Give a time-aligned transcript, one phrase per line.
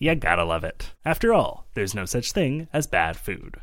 [0.00, 0.92] You gotta love it.
[1.04, 3.58] After all, there's no such thing as bad food.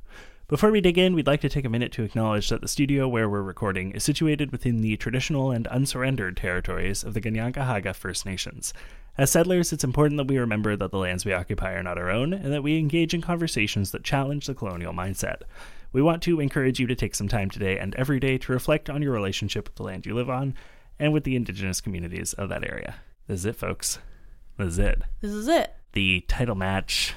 [0.48, 3.08] Before we dig in, we'd like to take a minute to acknowledge that the studio
[3.08, 8.28] where we're recording is situated within the traditional and unsurrendered territories of the Kanien'kehá:ka First
[8.28, 8.72] Nations.
[9.18, 12.12] As settlers, it's important that we remember that the lands we occupy are not our
[12.12, 15.42] own and that we engage in conversations that challenge the colonial mindset.
[15.92, 18.92] We want to encourage you to take some time today and every day to reflect
[18.92, 20.54] on your relationship with the land you live on
[21.00, 22.98] and with the indigenous communities of that area.
[23.26, 23.98] This is it, folks.
[24.58, 25.74] This is it This is it.
[25.98, 27.16] The title match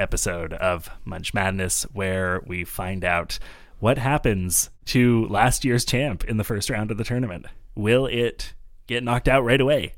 [0.00, 3.38] episode of Munch Madness, where we find out
[3.78, 7.46] what happens to last year's champ in the first round of the tournament.
[7.76, 8.52] Will it
[8.88, 9.94] get knocked out right away?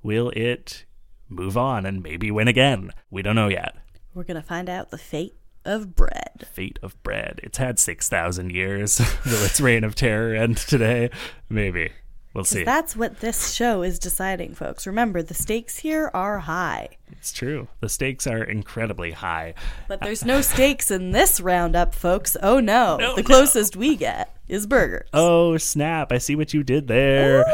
[0.00, 0.84] Will it
[1.28, 2.92] move on and maybe win again?
[3.10, 3.74] We don't know yet.
[4.14, 6.46] We're going to find out the fate of bread.
[6.52, 7.40] Fate of bread.
[7.42, 9.00] It's had 6,000 years.
[9.26, 11.10] Will its reign of terror end today?
[11.48, 11.90] Maybe.
[12.36, 12.64] We'll see.
[12.64, 14.86] That's what this show is deciding, folks.
[14.86, 16.90] Remember, the stakes here are high.
[17.12, 17.68] It's true.
[17.80, 19.54] The stakes are incredibly high.
[19.88, 22.36] But there's no stakes in this roundup, folks.
[22.42, 22.98] Oh no.
[22.98, 23.26] No, the no.
[23.26, 25.08] closest we get is burgers.
[25.12, 26.12] Oh, snap.
[26.12, 27.44] I see what you did there.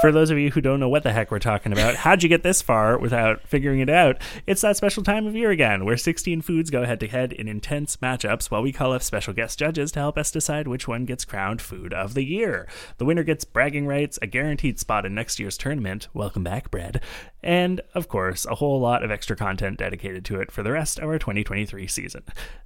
[0.00, 2.28] For those of you who don't know what the heck we're talking about, how'd you
[2.28, 4.20] get this far without figuring it out?
[4.48, 7.46] It's that special time of year again, where 16 foods go head to head in
[7.46, 11.04] intense matchups while we call up special guest judges to help us decide which one
[11.04, 12.66] gets crowned food of the year.
[12.98, 16.08] The winner gets bragging rights, a guaranteed spot in next year's tournament.
[16.12, 17.00] Welcome back, bread.
[17.42, 20.98] And, of course, a whole lot of extra content dedicated to it for the rest
[20.98, 22.24] of our 2023 season.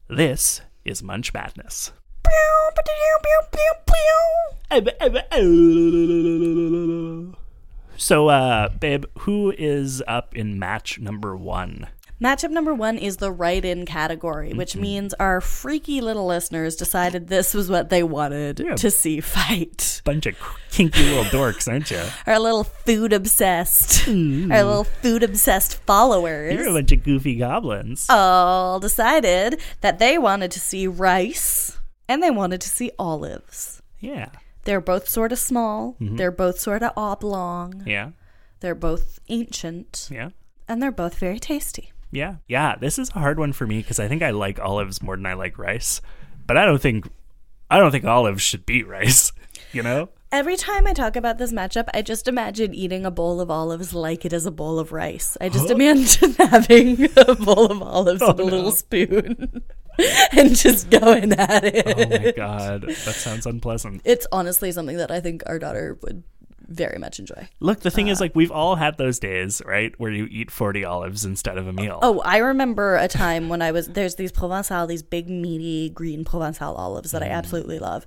[0.08, 1.92] This is Munch Madness.
[7.98, 11.86] So, uh, babe, who is up in match number one?
[12.22, 14.80] Matchup number one is the write in category, which Mm-hmm.
[14.80, 18.74] means our freaky little listeners decided this was what they wanted Yeah.
[18.76, 20.00] to see fight.
[20.04, 20.34] Bunch of
[20.70, 22.02] kinky little dorks, aren't you?
[22.26, 26.54] Our little food obsessed, our little food obsessed followers.
[26.54, 28.06] You're a bunch of goofy goblins.
[28.08, 31.75] all decided that they wanted to see rice
[32.08, 33.82] and they wanted to see olives.
[34.00, 34.28] Yeah,
[34.64, 36.16] They're both sort of small, Mm-hmm.
[36.16, 38.10] they're both sort of oblong, yeah,
[38.60, 40.30] they're both ancient, yeah.
[40.68, 41.92] and they're both very tasty.
[42.12, 42.76] Yeah, yeah.
[42.76, 45.26] This is a hard one for me because I think I like olives more than
[45.26, 46.00] I like rice,
[46.46, 47.08] but I don't think
[47.70, 49.32] I don't think olives should beat rice.
[49.72, 50.08] You know?
[50.32, 53.94] Every time I talk about this matchup, I just imagine eating a bowl of olives
[53.94, 55.36] like it is a bowl of rice.
[55.40, 59.62] I just imagine having a bowl of olives Oh, and a little spoon
[60.32, 61.84] and just going at it.
[61.86, 64.02] Oh my god, that sounds unpleasant.
[64.04, 66.24] It's honestly something that I think our daughter would
[66.68, 67.48] very much enjoy.
[67.60, 70.84] Look, the thing is, like, we've all had those days, right, where you eat forty
[70.84, 71.98] olives instead of a meal.
[72.02, 76.24] Oh, I remember a time when I was there's these Provençal, these big meaty green
[76.24, 77.32] Provençal olives that I Mm.
[77.32, 78.04] absolutely love,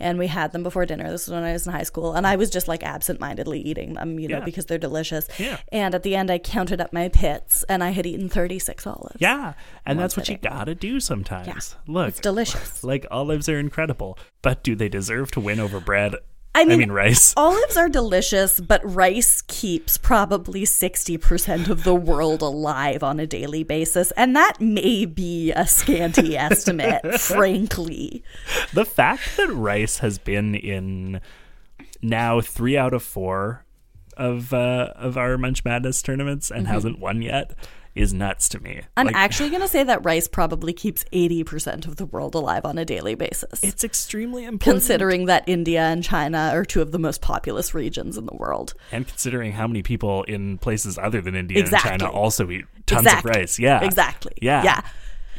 [0.00, 1.10] and we had them before dinner.
[1.10, 3.94] This was when I was in high school, and I was just like absent-mindedly eating
[3.94, 4.44] them, you know, Yeah.
[4.44, 5.26] because they're delicious.
[5.38, 5.58] Yeah.
[5.70, 9.16] And at the end, I counted up my pits, and I had eaten 36 olives.
[9.18, 9.54] Yeah,
[9.86, 11.46] and that's what you gotta do sometimes.
[11.48, 12.82] Yeah, Look, it's delicious.
[12.92, 16.14] like olives are incredible, but do they deserve to win over bread?
[16.54, 17.32] I mean, rice.
[17.36, 23.64] olives are delicious, but rice keeps probably 60% of the world alive on a daily
[23.64, 24.10] basis.
[24.12, 28.22] And that may be a scanty estimate, frankly.
[28.74, 31.20] The fact that rice has been in
[32.02, 33.64] now three out of four
[34.16, 37.54] of uh, of our Munch Madness tournaments and hasn't won yet
[37.94, 38.80] is nuts to me.
[38.96, 42.64] I'm Like, actually going to say that rice probably keeps 80% of the world alive
[42.64, 43.62] on a daily basis.
[43.62, 44.62] it's extremely important.
[44.80, 48.74] Considering that India and China are two of the most populous regions in the world.
[48.92, 51.90] and considering how many people in places other than India Exactly.
[51.92, 53.30] and China also eat tons exactly.
[53.30, 53.58] of rice.
[53.58, 53.84] Yeah.
[53.84, 54.32] Exactly.
[54.40, 54.62] Yeah.
[54.64, 54.80] Yeah.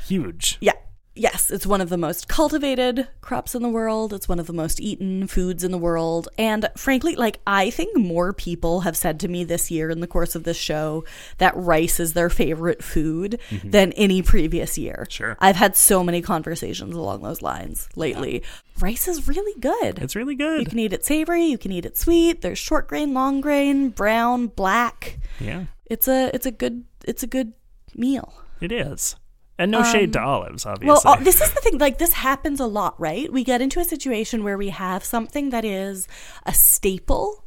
[0.06, 0.58] Huge.
[0.62, 0.74] Yeah.
[1.16, 4.14] Yes, it's one of the most cultivated crops in the world.
[4.14, 6.28] It's one of the most eaten foods in the world.
[6.40, 10.08] And frankly, like, I think more people have said to me this year in the
[10.08, 11.06] course of this show
[11.38, 13.70] that rice is their favorite food mm-hmm.
[13.70, 15.06] than any previous year.
[15.08, 15.38] Sure.
[15.40, 18.42] I've had so many conversations along those lines lately.
[18.80, 20.00] Rice is really good.
[20.00, 20.62] It's really good.
[20.62, 22.42] you can eat it savory, you can eat it sweet.
[22.42, 25.20] There's short grain, long grain, brown, black.
[25.40, 27.54] Yeah, It's a it's a good it's a good
[27.94, 28.34] meal.
[28.60, 29.16] it is.
[29.60, 30.90] And no shade to olives, obviously.
[30.90, 31.78] Um, Well, uh, this is the thing.
[31.78, 33.32] Like, this happens a lot, right?
[33.32, 36.08] We get into a situation where we have something that is
[36.46, 37.46] a staple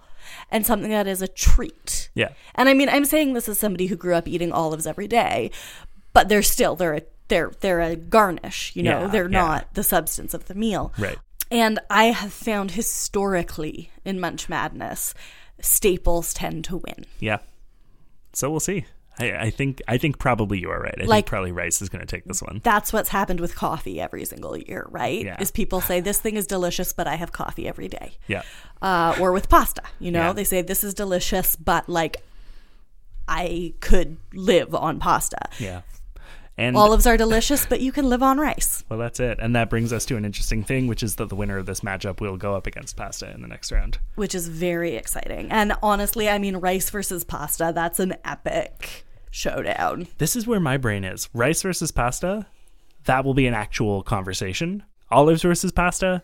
[0.50, 2.10] and something that is a treat.
[2.14, 2.28] yeah.
[2.54, 5.50] And I mean, I'm saying this as somebody who grew up eating olives every day,
[6.12, 9.02] but they're still they're a they're they're a garnish, you know.
[9.02, 9.40] Yeah, they're yeah.
[9.40, 10.92] not the substance of the meal.
[10.98, 11.18] Right.
[11.50, 15.14] And I have found historically in Munch Madness,
[15.60, 17.04] staples tend to win.
[17.20, 17.38] Yeah.
[18.32, 18.84] So we'll see.
[19.18, 20.94] I, I think I think probably you are right.
[21.00, 22.60] I Like- think probably rice is going to take this one.
[22.62, 25.24] That's what's happened with coffee every single year, right?
[25.24, 25.40] Yeah.
[25.40, 28.12] Is people say this thing is delicious, but I have coffee every day.
[28.28, 28.42] Yeah.
[28.82, 29.82] uh, or with pasta.
[29.98, 30.32] You know, Yeah.
[30.34, 32.18] they say this is delicious, but like
[33.28, 35.48] I could live on pasta.
[35.58, 35.82] Yeah.
[36.58, 38.82] And Olives are delicious, but you can live on rice.
[38.88, 39.38] well, that's it.
[39.42, 41.80] And that brings us to an interesting thing, which is that the winner of this
[41.80, 43.98] matchup will go up against pasta in the next round.
[44.14, 45.50] which is very exciting.
[45.50, 49.04] And honestly, I mean, rice versus pasta, that's an epic
[49.36, 50.08] showdown.
[50.16, 51.28] This is where my brain is.
[51.34, 52.46] Rice versus pasta,
[53.04, 54.82] that will be an actual conversation.
[55.10, 56.22] Olives versus pasta,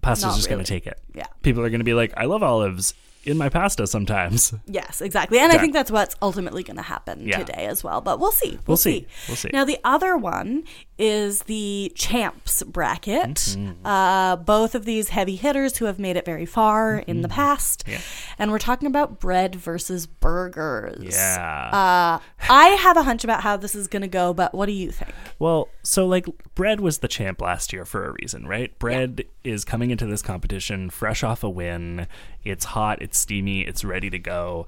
[0.00, 1.00] pasta's Not just going to take it.
[1.12, 1.26] Yeah.
[1.42, 2.94] People are going to be like, I love olives
[3.26, 4.54] in my pasta sometimes.
[4.66, 5.38] Yes, exactly.
[5.38, 7.38] And I think that's what's ultimately going to happen Yeah.
[7.38, 8.00] today as well.
[8.00, 8.52] But we'll see.
[8.52, 9.06] We'll, We'll see.
[9.28, 9.50] We'll see.
[9.52, 10.64] Now, the other one
[10.98, 13.34] is the champs bracket.
[13.34, 13.86] Mm-hmm.
[13.86, 17.80] Uh, both of these heavy hitters who have made it very far in the past.
[17.84, 17.92] Mm-hmm.
[17.92, 18.00] Yeah.
[18.38, 21.14] And we're talking about bread versus burgers.
[21.14, 21.70] Yeah.
[21.72, 22.18] Uh,
[22.48, 24.90] I have a hunch about how this is going to go, but what do you
[24.90, 25.12] think?
[25.38, 28.76] Well, so like bread was the champ last year for a reason, right?
[28.78, 32.06] Bread is coming into this competition fresh off a win.
[32.44, 34.66] It's hot, it's steamy, it's ready to go.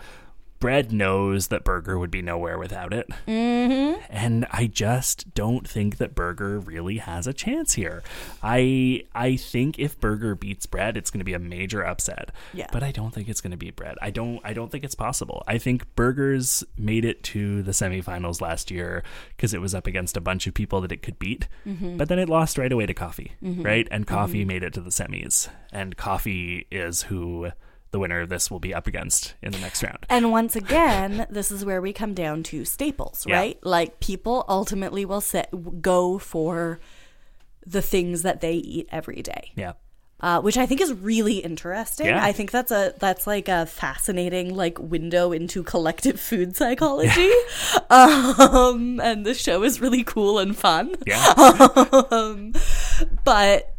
[0.61, 3.09] Bread knows that Burger would be nowhere without it.
[3.29, 4.01] Mm-hmm.
[4.11, 8.03] And I just don't think that Burger really has a chance here.
[8.43, 12.33] I I think if Burger beats Bread, it's going to be a major upset.
[12.53, 12.67] Yeah.
[12.73, 13.97] But I don't think it's going to beat Bread.
[14.03, 15.45] I don't I don't think it's possible.
[15.47, 19.05] I think Burgers made it to the semifinals last year
[19.37, 21.47] because it was up against a bunch of people that it could beat.
[21.67, 21.99] Mm-hmm.
[21.99, 23.63] But then it lost right away to Coffee, mm-hmm.
[23.63, 23.87] right?
[23.93, 24.49] And Coffee mm-hmm.
[24.49, 25.49] made it to the semis.
[25.73, 27.53] And Coffee is who
[27.91, 30.05] the winner of this will be up against in the next round.
[30.09, 33.37] And once again, this is where we come down to staples, Yeah.
[33.37, 33.59] right?
[33.63, 35.51] Like people ultimately will set,
[35.81, 36.81] go for
[37.67, 39.53] the things that they eat every day.
[39.55, 39.73] Yeah.
[40.21, 42.07] Uh, which I think is really interesting.
[42.07, 42.25] Yeah.
[42.25, 47.31] I think that's a that's like a fascinating like window into collective food psychology.
[47.91, 50.95] Um, and the show is really cool and fun.
[51.07, 51.25] Yeah.
[52.11, 52.53] um,
[53.25, 53.75] but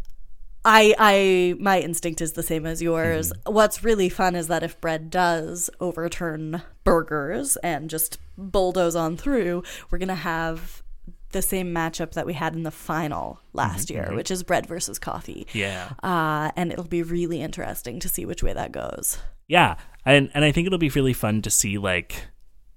[0.65, 3.31] I I my instinct is the same as yours.
[3.31, 3.53] Mm-hmm.
[3.53, 9.63] What's really fun is that if bread does overturn burgers and just bulldoze on through,
[9.89, 10.83] we're gonna have
[11.31, 13.97] the same matchup that we had in the final last mm-hmm.
[13.97, 14.15] year, mm-hmm.
[14.15, 15.47] which is bread versus coffee.
[15.53, 15.91] yeah.
[16.01, 19.19] Uh, and it'll be really interesting to see which way that goes.
[19.47, 19.75] Yeah,
[20.05, 22.27] and and I think it'll be really fun to see like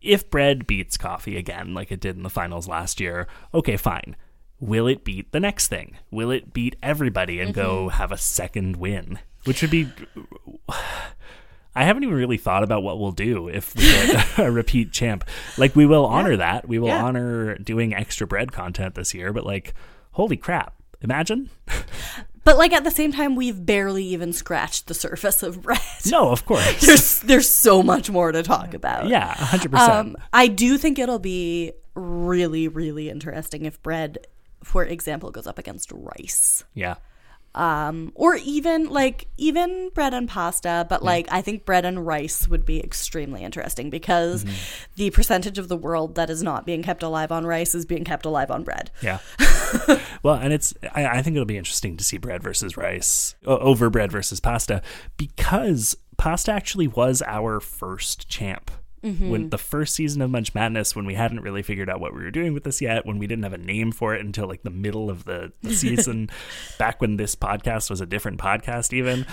[0.01, 3.27] if bread beats coffee again, like it did in the finals last year.
[3.55, 4.17] Okay, fine.
[4.63, 5.97] Will it beat the next thing?
[6.13, 9.19] Will it beat everybody and go have a second win?
[9.45, 9.89] Which would be.
[11.75, 15.25] I haven't even really thought about what we'll do if we get a repeat champ.
[15.57, 16.69] Like we will honor that.
[16.69, 17.03] We will Yeah.
[17.03, 19.33] honor doing extra bread content this year.
[19.33, 19.75] But like,
[20.13, 20.75] holy crap!
[21.01, 21.51] Imagine.
[22.45, 25.79] But like at the same time, we've barely even scratched the surface of bread.
[26.11, 26.81] No, of course.
[26.85, 29.07] There's there's so much more to talk about.
[29.07, 29.91] yeah, hundred percent.
[29.91, 34.27] Um, I do think it'll be really, really interesting if bread,
[34.63, 36.65] for example, goes up against rice.
[36.75, 36.97] Yeah.
[37.55, 42.49] Um, or even like even bread and pasta, but like I think bread and rice
[42.49, 44.47] would be extremely interesting because
[44.97, 48.05] the percentage of the world that is not being kept alive on rice is being
[48.05, 48.91] kept alive on bread.
[49.03, 49.19] Yeah.
[50.23, 53.91] well, and it's I, I think it'll be interesting to see bread versus rice over
[53.91, 54.81] bread versus pasta
[55.19, 58.71] because pasta actually was our first champ.
[59.03, 62.23] When the first season of Munch Madness, when we hadn't really figured out what we
[62.23, 64.63] were doing with this yet, when we didn't have a name for it until like
[64.63, 66.31] the middle of the, the season,
[66.79, 69.27] back when this podcast was a different podcast, even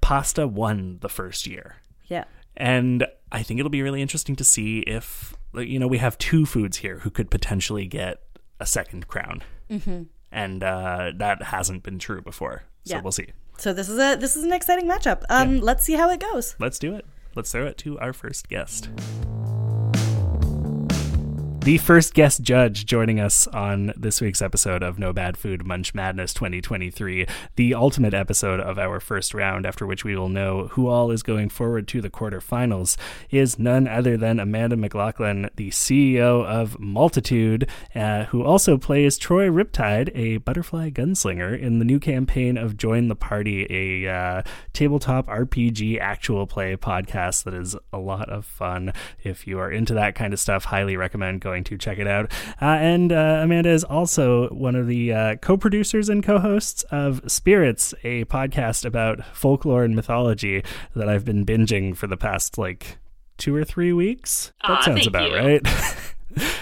[0.00, 1.76] pasta won the first year.
[2.08, 2.24] Yeah.
[2.56, 6.44] And I think it'll be really interesting to see if, you know, we have two
[6.46, 8.20] foods here who could potentially get
[8.60, 9.42] a second crown.
[9.70, 10.02] Mm-hmm.
[10.30, 12.64] And uh, that hasn't been true before.
[12.84, 13.00] So Yeah.
[13.02, 13.28] we'll see.
[13.56, 15.22] So this is a this is an exciting matchup.
[15.30, 16.56] Um, let's see how it goes.
[16.58, 17.06] Let's do it.
[17.34, 18.88] Let's throw it to our first guest.
[21.64, 25.94] The first guest judge joining us on this week's episode of No Bad Food Munch
[25.94, 30.88] Madness 2023, the ultimate episode of our first round, after which we will know who
[30.88, 32.98] all is going forward to the quarterfinals,
[33.30, 39.46] is none other than Amanda McLoughlin, the CEO of Multitude, uh, who also plays Troy
[39.46, 44.42] Riptide, a butterfly gunslinger, in the new campaign of Join the Party, a uh,
[44.74, 48.92] tabletop RPG actual play podcast that is a lot of fun.
[49.22, 52.32] If you are into that kind of stuff, highly recommend going to check it out.
[52.60, 56.82] Uh, and uh, Amanda is also one of the uh, co producers and co hosts
[56.90, 60.64] of Spirits, a podcast about folklore and mythology
[60.96, 62.98] that I've been binging for the past like
[63.38, 64.52] two or three weeks.
[64.62, 65.36] That Aw, sounds about you.
[65.36, 65.62] right.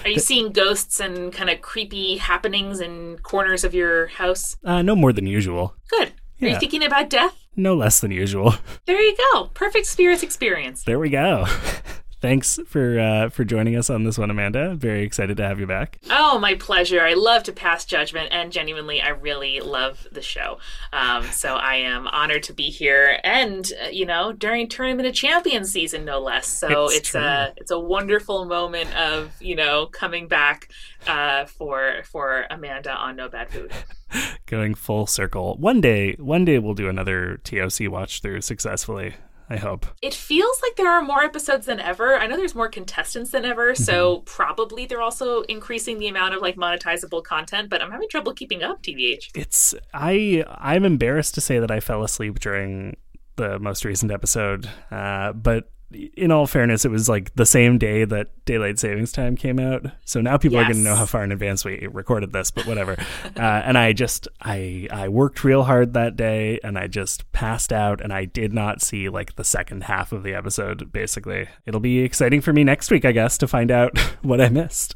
[0.05, 4.57] Are you seeing ghosts and kind of creepy happenings in corners of your house?
[4.63, 5.75] Uh, no more than usual.
[5.89, 6.09] Good.
[6.09, 6.53] Are Yeah.
[6.55, 7.39] you thinking about death?
[7.57, 8.55] No less than usual.
[8.87, 9.45] There you go.
[9.55, 10.83] Perfect spirits experience.
[10.83, 11.47] There we go.
[12.23, 14.77] Thanks for uh, for joining us on this one, Amanda.
[14.77, 15.99] Very excited to have you back.
[16.09, 17.01] Oh, my pleasure.
[17.01, 20.59] I love to pass judgment, and genuinely, I really love the show.
[20.93, 25.15] Um, so I am honored to be here, and uh, you know, during Tournament of
[25.15, 26.47] Champions season, no less.
[26.47, 30.71] So It's it's, a it's a wonderful moment of you know coming back
[31.09, 33.73] uh, for for Amanda on No Bad Food.
[34.47, 35.57] Going full circle.
[35.59, 39.15] One day, one day we'll do another TOC watch through successfully.
[39.53, 39.85] I hope.
[40.01, 42.17] It feels like there are more episodes than ever.
[42.17, 46.41] I know there's more contestants than ever, so probably they're also increasing the amount of
[46.41, 47.69] like monetizable content.
[47.69, 48.83] But I'm having trouble keeping up.
[48.83, 49.33] TVH.
[49.35, 52.97] It's I I'm embarrassed to say that I fell asleep during
[53.37, 54.71] the most recent episode.
[54.91, 59.37] Uh, but in all fairness, it was like the same day that daylight savings time
[59.37, 59.87] came out.
[60.05, 62.51] So now people are going to know how far in advance we recorded this.
[62.51, 62.97] But whatever.
[63.37, 67.73] uh, and I just I I worked real hard that day, and I just passed
[67.73, 70.93] out, and I did not see like the second half of the episode.
[70.93, 74.49] Basically, it'll be exciting for me next week, I guess, to find out what I
[74.49, 74.95] missed.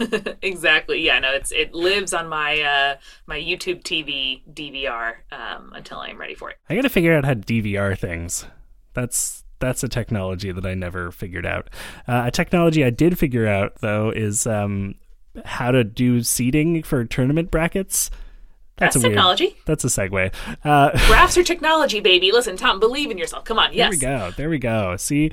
[0.42, 1.00] exactly.
[1.00, 1.18] Yeah.
[1.20, 1.32] No.
[1.32, 6.50] It's it lives on my uh my YouTube TV DVR um, until I'm ready for
[6.50, 6.56] it.
[6.68, 8.46] I got to figure out how to DVR things.
[8.92, 11.70] That's that's a technology that I never figured out.
[12.06, 14.94] Uh, a technology I did figure out though is um,
[15.44, 18.10] how to do seeding for tournament brackets.
[18.76, 19.56] That's a weird- technology.
[19.66, 20.32] That's a segue.
[20.64, 22.32] Uh, Graphs are technology, baby.
[22.32, 23.44] Listen, Tom, believe in yourself.
[23.44, 23.70] Come on.
[23.70, 23.90] there Yes.
[23.92, 24.30] we go.
[24.36, 24.96] There we go.
[24.96, 25.30] See,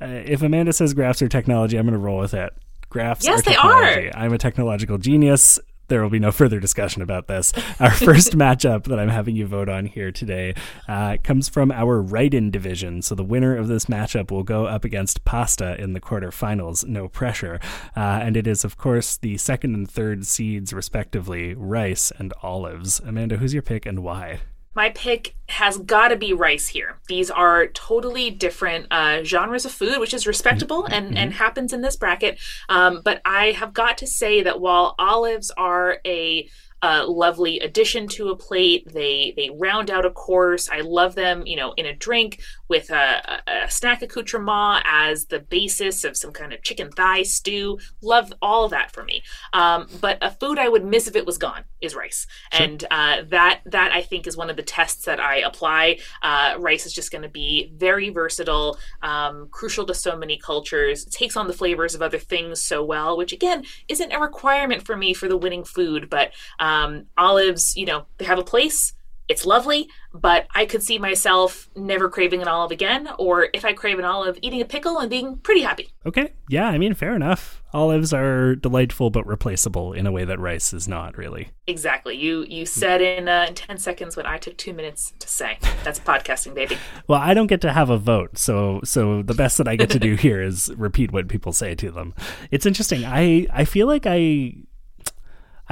[0.00, 2.52] uh, if Amanda says graphs are technology, I'm going to roll with it.
[2.90, 4.10] Graphs Yes, are they are.
[4.14, 5.58] I'm a technological genius.
[5.88, 7.52] There will be no further discussion about this.
[7.80, 10.54] Our first matchup that I'm having you vote on here today
[10.88, 13.02] uh, comes from our write-in division.
[13.02, 16.86] So the winner of this matchup will go up against Pasta in the quarterfinals.
[16.86, 17.60] No pressure,
[17.96, 23.00] uh, and it is of course the second and third seeds respectively, rice and olives.
[23.00, 24.40] Amanda, who's your pick and why?
[24.74, 26.98] My pick has got to be rice here.
[27.08, 31.82] These are totally different uh, genres of food, which is respectable and, and happens in
[31.82, 32.38] this bracket.
[32.68, 36.48] Um, but I have got to say that while olives are a
[36.82, 40.68] uh, lovely addition to a plate, they they round out a course.
[40.68, 45.26] I love them, you know, in a drink with a, a, a snack accoutrement as
[45.26, 47.78] the basis of some kind of chicken thigh stew.
[48.00, 49.22] Love all that for me.
[49.52, 53.22] Um, but a food I would miss if it was gone is rice, and uh,
[53.28, 56.00] that that I think is one of the tests that I apply.
[56.20, 61.06] Uh, rice is just going to be very versatile, um, crucial to so many cultures.
[61.06, 64.84] It takes on the flavors of other things so well, which again isn't a requirement
[64.84, 66.10] for me for the winning food.
[66.10, 66.71] But um,
[67.16, 68.92] olives, you know, they have a place.
[69.28, 73.72] It's lovely, but I could see myself never craving an olive again, or if I
[73.72, 75.90] crave an olive, eating a pickle and being pretty happy.
[76.04, 77.62] Okay, yeah, I mean, fair enough.
[77.72, 81.50] Olives are delightful but replaceable in a way that rice is not really.
[81.66, 82.16] Exactly.
[82.16, 85.58] You you said in, uh, in ten seconds what I took two minutes to say.
[85.82, 86.76] That's podcasting, baby.
[87.06, 89.88] Well, I don't get to have a vote, so so the best that I get
[89.90, 92.12] to do here is repeat what people say to them.
[92.50, 93.04] It's interesting.
[93.06, 94.56] I I feel like I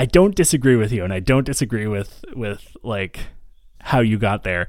[0.00, 3.20] I don't disagree with you, and I don't disagree with with like
[3.80, 4.66] how you got there.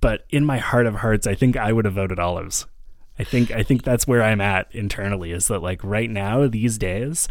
[0.00, 2.64] But in my heart of hearts, I think I would have voted olives.
[3.18, 5.32] I think I think that's where I'm at internally.
[5.32, 7.26] Is that like right now these days,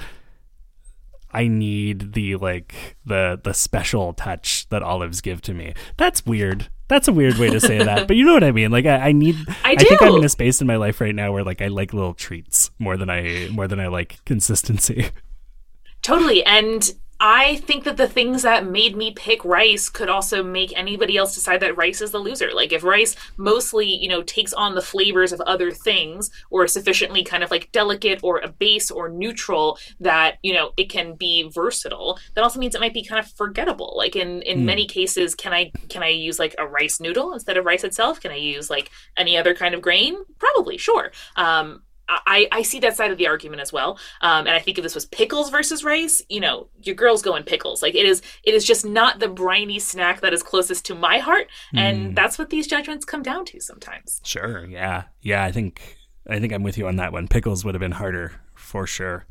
[1.32, 5.74] I need the like the the special touch that olives give to me.
[5.96, 6.68] That's weird.
[6.90, 8.72] That's a weird way to say that, but you know what I mean.
[8.72, 9.38] Like I, I need.
[9.64, 11.94] I think I'm in a space in my life right now where like I like
[11.94, 15.12] little treats more than I more than I like consistency.
[16.02, 16.46] Totally.
[16.46, 21.18] And I think that the things that made me pick rice could also make anybody
[21.18, 22.52] else decide that rice is the loser.
[22.54, 26.74] Like if rice mostly, you know, takes on the flavors of other things or is
[26.74, 31.16] sufficiently kind of like delicate or a base or neutral that, you know, it can
[31.16, 33.96] be versatile, that also means it might be kind of forgettable.
[33.98, 37.58] Like in in many cases, can I can I use like a rice noodle instead
[37.58, 38.22] of rice itself?
[38.22, 40.18] Can I use like any other kind of grain?
[40.38, 41.12] Probably, sure.
[41.36, 44.00] Um I, I see that side of the argument as well.
[44.22, 47.44] Um, and I think if this was pickles versus rice, you know, your girl's going
[47.44, 47.82] pickles.
[47.82, 51.20] Like it is it is just not the briny snack that is closest to my
[51.20, 51.48] heart.
[51.74, 54.22] And that's what these judgments come down to sometimes.
[54.24, 54.66] Sure.
[54.66, 55.04] Yeah.
[55.22, 55.44] Yeah.
[55.44, 55.98] I think
[56.30, 57.28] I think I'm with you on that one.
[57.28, 59.26] Pickles would have been harder for sure.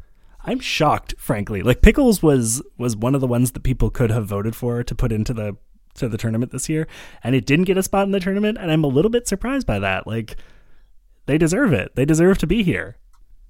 [0.45, 1.63] I'm shocked, frankly.
[1.63, 4.95] Like pickles was was one of the ones that people could have voted for to
[4.95, 5.57] put into the
[5.95, 6.87] to the tournament this year,
[7.25, 9.67] and it didn't get a spot in the tournament, and I'm a little bit surprised
[9.67, 10.07] by that.
[10.07, 10.37] Like
[11.27, 11.95] they deserve it.
[11.95, 12.97] They deserve to be here.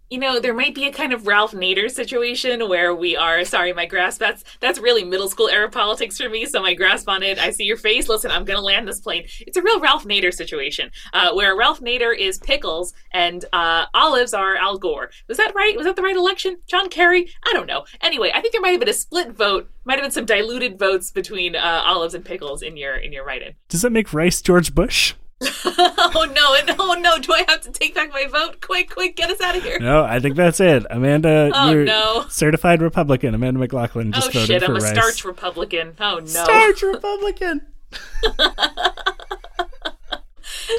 [0.09, 3.73] you know, there might be a kind of Ralph Nader situation where we are sorry,
[3.73, 6.47] my grasp that's that's really middle school era politics for me.
[6.47, 8.09] So my grasp on it, I see your face.
[8.09, 9.27] Listen, I'm gonna land this plane.
[9.41, 14.33] It's a real Ralph Nader situation, uh, where Ralph Nader is pickles and uh, olives
[14.33, 15.11] are Al Gore.
[15.27, 15.77] Was that right?
[15.77, 16.59] Was that the right election?
[16.69, 17.29] John Kerry?
[17.45, 17.85] I don't know.
[18.01, 19.69] Anyway, I think there might have been a split vote.
[19.85, 23.25] Might have been some diluted votes between uh, olives and pickles in your in your
[23.25, 23.55] write-in.
[23.69, 25.15] Does that make Rice George Bush?
[25.43, 26.75] oh no!
[26.79, 27.19] Oh no!
[27.19, 28.61] Do I have to take back my vote?
[28.63, 29.79] Quick, quick, get us out of here!
[29.79, 30.87] No, I think that's it.
[30.89, 32.25] Amanda, Oh, you're no.
[32.31, 33.35] certified Republican.
[33.35, 34.57] Amanda McLoughlin just voted for you.
[34.57, 34.63] oh voted shit!
[34.65, 34.93] for I'm a Rice.
[34.93, 35.95] starch Republican.
[36.01, 36.25] Oh no!
[36.27, 37.61] Starch Republican.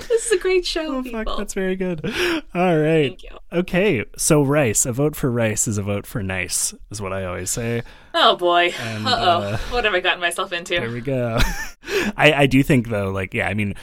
[0.09, 1.23] This is a great show, Oh people.
[1.23, 2.03] fuck, that's very good.
[2.53, 3.09] All right.
[3.09, 3.29] Thank you.
[3.53, 7.25] Okay, so Rice, a vote for Rice is a vote for nice, is what I
[7.25, 7.83] always say.
[8.13, 8.73] Oh boy.
[8.79, 9.17] And, Uh
[9.59, 9.73] oh.
[9.73, 10.75] what have I gotten myself into?
[10.75, 11.37] There we go.
[12.17, 13.75] I, I do think though, like, yeah, I mean,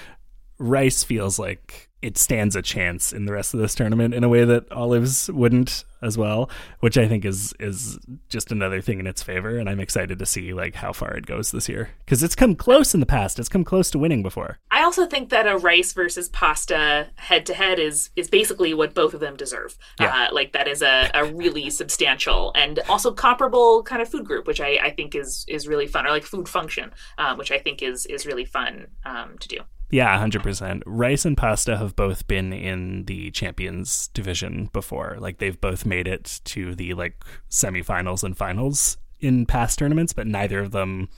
[0.59, 4.29] Rice feels like it stands a chance in the rest of this tournament in a
[4.29, 9.07] way that Olives wouldn't as well, which I think is is just another thing in
[9.07, 9.57] its favor.
[9.57, 12.57] And I'm excited to see like how far it goes this year because it's come
[12.57, 13.39] close in the past.
[13.39, 14.59] It's come close to winning before.
[14.71, 18.93] I also think that a rice versus pasta head to head is is basically what
[18.93, 19.79] both of them deserve.
[19.99, 20.27] Yeah.
[20.27, 24.47] Uh, like that is a, a really substantial and also comparable kind of food group,
[24.47, 27.59] which I, I think is is really fun, or like food function, um, which I
[27.59, 29.61] think is is really fun um, to do.
[29.95, 30.83] Yeah, 100%.
[30.87, 35.17] Rice and Pasta have both been in the Champions division before.
[35.21, 40.27] Like they've both made it to the like semifinals and finals in past tournaments, but
[40.27, 41.09] neither of them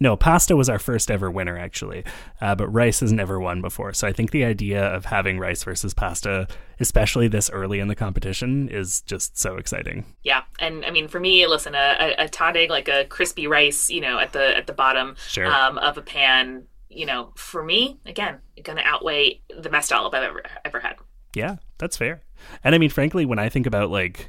[0.00, 2.04] No, Pasta was our first ever winner actually.
[2.40, 3.92] Uh, but Rice has never won before.
[3.92, 6.46] So I think the idea of having Rice versus Pasta,
[6.80, 10.06] especially this early in the competition, is just so exciting.
[10.22, 14.00] Yeah, and I mean, for me, listen, a, a, a like a crispy rice, you
[14.00, 15.46] know, at the at the bottom Sure.
[15.46, 16.62] um, of a pan,
[16.98, 20.96] you know, for me, again, going to outweigh the best olive I've ever ever had.
[21.32, 22.22] Yeah, that's fair.
[22.64, 24.28] And I mean, frankly, when I think about like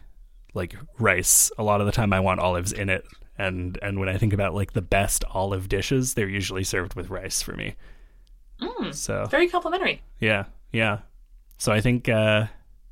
[0.54, 3.06] like rice, a lot of the time I want olives in it.
[3.40, 7.10] And and when I think about like the best olive dishes, they're usually served with
[7.10, 7.76] rice for me.
[8.92, 10.02] So Very complimentary.
[10.20, 11.00] yeah, yeah.
[11.58, 12.46] So I think uh,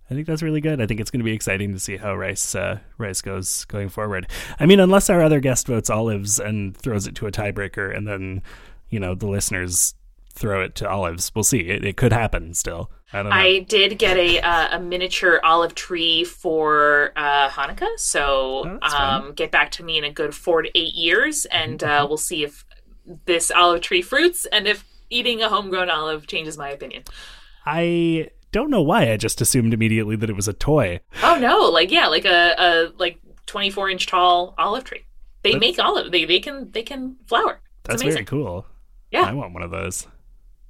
[0.10, 0.82] I think that's really good.
[0.82, 3.90] I think it's going to be exciting to see how rice uh, rice goes going
[3.90, 4.28] forward.
[4.60, 8.08] I mean, unless our other guest votes olives and throws it to a tiebreaker, and
[8.08, 8.42] then
[8.90, 9.94] you know the listeners
[10.34, 11.62] throw it to olives, we'll see.
[11.62, 12.92] It, it could happen still.
[13.12, 13.36] I don't know.
[13.36, 19.34] I did get a uh, a miniature olive tree for uh, Hanukkah, so Oh, um,
[19.34, 22.04] get back to me in a good four to eight years, and Mm-hmm.
[22.04, 22.66] uh, we'll see if
[23.26, 27.04] this olive tree fruits and if eating a homegrown olive changes my opinion.
[27.66, 29.12] I don't know why.
[29.12, 31.00] I just assumed immediately that it was a toy.
[31.24, 35.06] Oh no, like yeah, like a, a like twenty four inch tall olive tree.
[35.44, 36.12] They That's- make olive.
[36.12, 37.62] They they can they can flower.
[37.80, 38.26] It's That's amazing.
[38.26, 38.66] very cool.
[39.12, 39.22] Yeah.
[39.24, 40.08] I want one of those.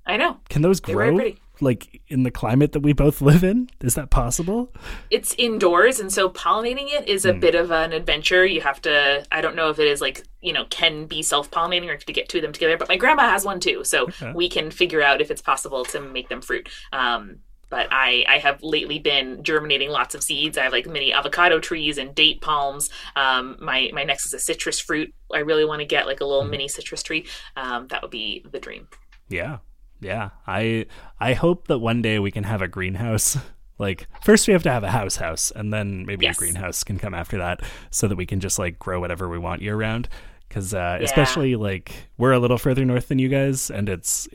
[0.05, 0.37] I know.
[0.49, 1.19] Can those grow
[1.59, 3.69] like in the climate that we both live in?
[3.81, 4.71] Is that possible?
[5.09, 7.39] It's indoors, and so pollinating it is a Hmm.
[7.39, 8.45] bit of an adventure.
[8.45, 9.25] You have to.
[9.31, 12.13] I don't know if it is like you know can be self pollinating or to
[12.13, 12.77] get two of them together.
[12.77, 14.31] But my grandma has one too, so Okay.
[14.33, 16.69] we can figure out if it's possible to make them fruit.
[16.93, 20.57] Um, but I, I have lately been germinating lots of seeds.
[20.57, 22.89] I have like mini avocado trees and date palms.
[23.15, 25.13] Um, my my next is a citrus fruit.
[25.33, 27.25] I really want to get like a little mini citrus tree.
[27.55, 28.87] Um, that would be the dream.
[29.29, 29.57] Yeah.
[29.99, 30.29] Yeah.
[30.45, 30.85] I
[31.19, 33.37] I hope that one day we can have a greenhouse.
[33.79, 36.35] Like first we have to have a house house and then maybe Yes.
[36.35, 37.59] a greenhouse can come after that
[37.91, 40.09] so that we can just like grow whatever we want year round
[40.49, 44.27] cuz uh especially like we're a little further north than you guys and it's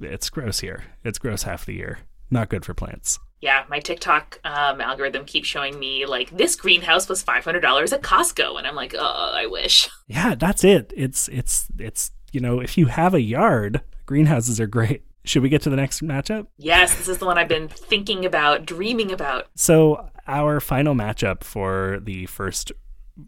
[0.00, 0.84] it's gross here.
[1.04, 1.98] It's gross half the year.
[2.30, 3.18] Not good for plants.
[3.40, 7.92] Yeah, my TikTok um, algorithm keeps showing me like this greenhouse was five hundred dollars
[7.92, 9.88] at Costco, and I'm like, oh, I wish.
[10.08, 10.92] Yeah, that's it.
[10.96, 15.02] It's it's it's you know, if you have a yard, greenhouses are great.
[15.24, 16.46] Should we get to the next matchup?
[16.58, 19.48] Yes, this is the one I've been thinking about, dreaming about.
[19.56, 22.70] So our final matchup for the first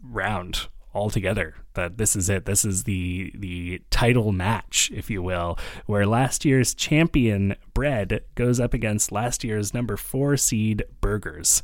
[0.01, 2.45] round altogether that this is it.
[2.45, 8.59] This is the the title match if you will where last year's champion bread goes
[8.59, 11.63] up against last year's number 4 seed burgers.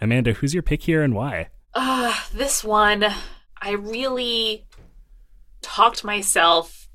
[0.00, 1.48] Amanda who's your pick here and why?
[1.74, 3.04] Uh, this one,
[3.60, 4.66] I really
[5.62, 6.88] talked myself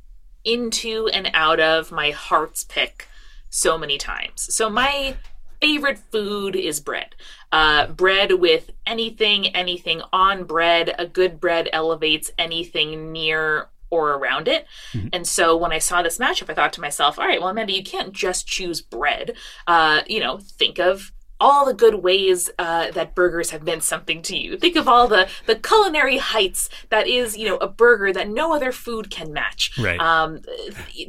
[0.44, 3.08] into and out of my heart's pick
[3.50, 4.54] so many times.
[4.54, 5.16] So my
[5.64, 7.16] favorite food is bread.
[7.54, 10.94] Uh, bread with anything, anything on bread.
[11.00, 14.66] A good bread elevates anything near or around it.
[15.14, 17.74] And so when I saw this matchup, I thought to myself, all right, well, Amanda,
[17.74, 19.36] you can't just choose bread.
[19.68, 24.22] Uh, you know, think of all the good ways uh, that burgers have meant something
[24.30, 24.58] to you.
[24.58, 28.46] Think of all the the culinary heights that is, you know, a burger that no
[28.56, 29.62] other food can match.
[29.78, 30.00] Right.
[30.00, 30.30] Um,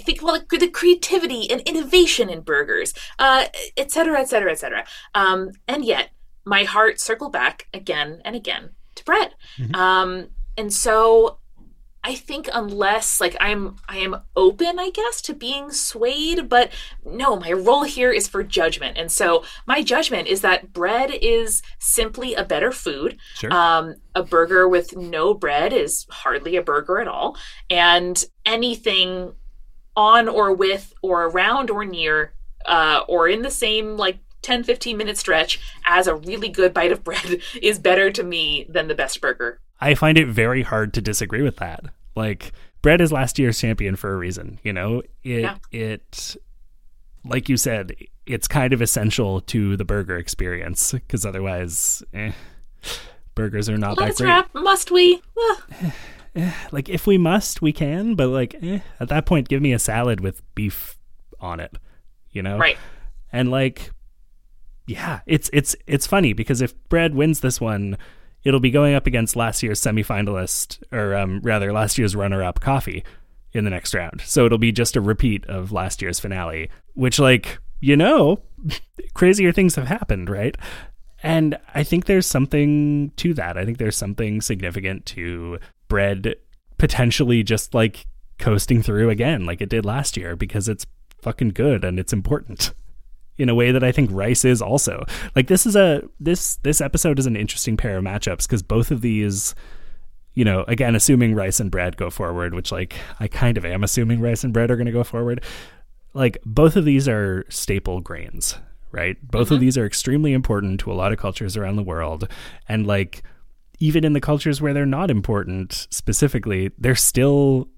[0.06, 4.50] think of all the, the creativity and innovation in burgers, uh, et cetera, et cetera,
[4.50, 4.84] et cetera.
[5.14, 6.10] Um, and yet,
[6.44, 9.30] my heart circled back again and again to bread.
[9.58, 9.74] Mm-hmm.
[9.74, 10.10] Um,
[10.58, 11.38] and so
[12.04, 16.70] I think unless like I'm I am open, I guess, to being swayed, but
[17.04, 18.98] no, my role here is for judgment.
[18.98, 23.16] And so my judgment is that bread is simply a better food.
[23.36, 23.50] Sure.
[23.50, 27.38] Um, a burger with no bread is hardly a burger at all.
[27.70, 29.32] And anything
[29.96, 32.34] on or with or around or near
[32.66, 36.92] uh, or in the same like 10 15 minute stretch as a really good bite
[36.92, 40.94] of bread is better to me than the best burger I find it very hard
[40.94, 41.84] to disagree with that.
[42.16, 45.02] Like bread is last year's champion for a reason, you know?
[45.22, 45.56] It yeah.
[45.70, 46.36] it
[47.22, 47.94] like you said,
[48.24, 52.32] it's kind of essential to the burger experience because otherwise eh,
[53.34, 54.30] burgers are not Let's that great.
[54.30, 54.54] Wrap.
[54.54, 55.22] Must we?
[56.36, 59.72] Eh, like if we must, we can, but like eh, at that point give me
[59.72, 60.98] a salad with beef
[61.38, 61.76] on it,
[62.32, 62.58] you know?
[62.58, 62.76] Right.
[63.32, 63.92] And like
[64.86, 67.96] yeah, it's it's it's funny because if bread wins this one,
[68.44, 73.04] it'll be going up against last year's semifinalist, or um, rather, last year's runner-up, Coffee,
[73.52, 74.20] in the next round.
[74.22, 78.40] So it'll be just a repeat of last year's finale, which, like, you know,
[79.14, 80.56] crazier things have happened, right?
[81.22, 83.56] And I think there's something to that.
[83.56, 86.34] I think there's something significant to bread
[86.76, 88.04] potentially just like
[88.38, 90.86] coasting through again, like it did last year, because it's
[91.22, 92.74] fucking good and it's important
[93.36, 95.04] in a way that I think Rice is also.
[95.34, 98.90] Like this is a this this episode is an interesting pair of matchups because both
[98.90, 99.54] of these
[100.34, 103.84] you know, again assuming Rice and Bread go forward, which like I kind of am
[103.84, 105.42] assuming Rice and Bread are going to go forward.
[106.12, 108.58] Like both of these are staple grains,
[108.90, 109.16] right?
[109.22, 109.54] Both mm-hmm.
[109.54, 112.28] of these are extremely important to a lot of cultures around the world
[112.68, 113.22] and like
[113.80, 117.68] even in the cultures where they're not important specifically, they're still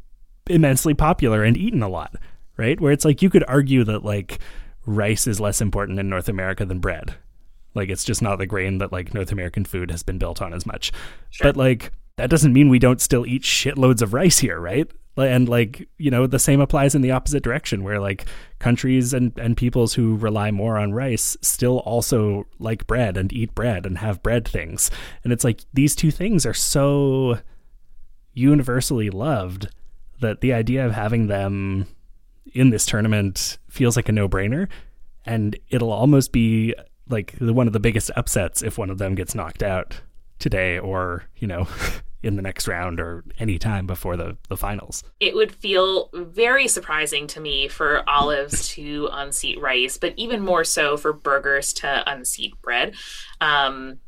[0.48, 2.14] immensely popular and eaten a lot,
[2.56, 2.80] right?
[2.80, 4.38] Where it's like you could argue that like
[4.86, 7.14] rice is less important in North America than bread.
[7.74, 10.54] Like it's just not the grain that like North American food has been built on
[10.54, 10.92] as much.
[11.30, 11.48] Sure.
[11.48, 14.90] But like that doesn't mean we don't still eat shitloads of rice here, right?
[15.18, 18.26] And like, you know, the same applies in the opposite direction where like
[18.58, 23.54] countries and, and peoples who rely more on rice still also like bread and eat
[23.54, 24.90] bread and have bread things.
[25.24, 27.38] And it's like these two things are so
[28.34, 29.68] universally loved
[30.20, 31.86] that the idea of having them
[32.56, 34.68] in this tournament feels like a no brainer.
[35.24, 36.74] And it'll almost be
[37.08, 40.00] like one of the biggest upsets if one of them gets knocked out
[40.38, 41.68] today or, you know,
[42.22, 45.04] in the next round or any time before the, the finals.
[45.20, 50.64] It would feel very surprising to me for olives to unseat rice, but even more
[50.64, 52.94] so for burgers to unseat bread.
[53.40, 53.98] Um,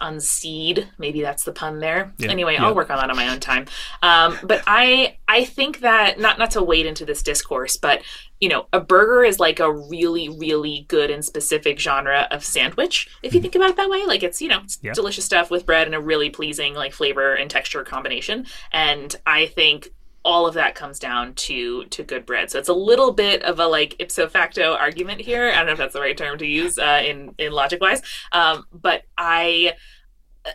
[0.00, 2.64] unseed maybe that's the pun there yeah, anyway yeah.
[2.64, 3.66] i'll work on that on my own time
[4.02, 8.02] um, but i i think that not not to wade into this discourse but
[8.40, 13.08] you know a burger is like a really really good and specific genre of sandwich
[13.22, 13.44] if you mm-hmm.
[13.44, 14.92] think about it that way like it's you know it's yeah.
[14.92, 19.46] delicious stuff with bread and a really pleasing like flavor and texture combination and i
[19.46, 19.90] think
[20.28, 22.50] all of that comes down to to good bread.
[22.50, 25.50] So it's a little bit of a like ipso facto argument here.
[25.50, 28.02] I don't know if that's the right term to use uh, in in logic wise,
[28.32, 29.72] um, but I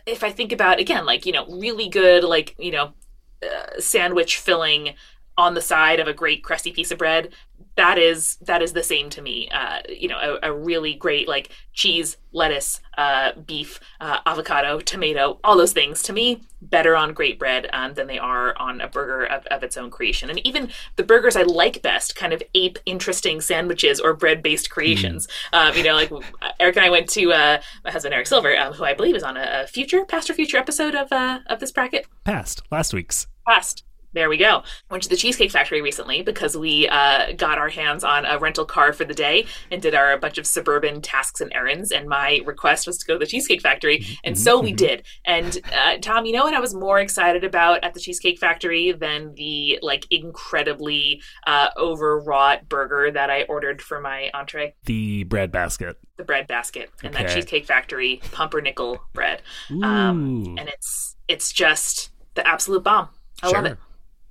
[0.06, 2.94] if I think about again like you know really good like you know
[3.42, 4.94] uh, sandwich filling
[5.40, 7.34] on the side of a great crusty piece of bread
[7.76, 9.50] that is that is the same to me.
[9.50, 15.40] Uh, you know, a, a, really great like cheese, lettuce, uh, beef, uh, avocado, tomato,
[15.44, 18.88] all those things to me better on great bread um, than they are on a
[18.88, 20.30] burger of, of its own creation.
[20.30, 24.70] And even the burgers I like best kind of ape interesting sandwiches or bread based
[24.70, 25.28] creations.
[25.54, 25.70] Mm.
[25.70, 26.12] Um, you know, like
[26.60, 29.24] Eric and I went to uh, my husband Eric Silver, um, who I believe is
[29.24, 32.06] on a, a future past or future episode of uh, of this bracket.
[32.24, 33.84] Past last week's past
[34.14, 34.64] there we go.
[34.90, 38.66] Went to the Cheesecake Factory recently because we uh, got our hands on a rental
[38.66, 41.92] car for the day and did our bunch of suburban tasks and errands.
[41.92, 44.14] And my request was to go to the Cheesecake Factory, mm-hmm.
[44.24, 44.76] and so we mm-hmm.
[44.78, 45.04] did.
[45.26, 48.92] And uh, Tom, you know what I was more excited about at the Cheesecake Factory
[48.92, 54.76] than the like incredibly uh, overwrought burger that I ordered for my entree?
[54.86, 55.98] The bread basket.
[56.18, 57.24] The bread basket and okay.
[57.24, 59.42] that Cheesecake Factory pumpernickel bread.
[59.82, 63.10] Um, and it's it's just the absolute bomb.
[63.42, 63.62] I sure.
[63.62, 63.78] love it.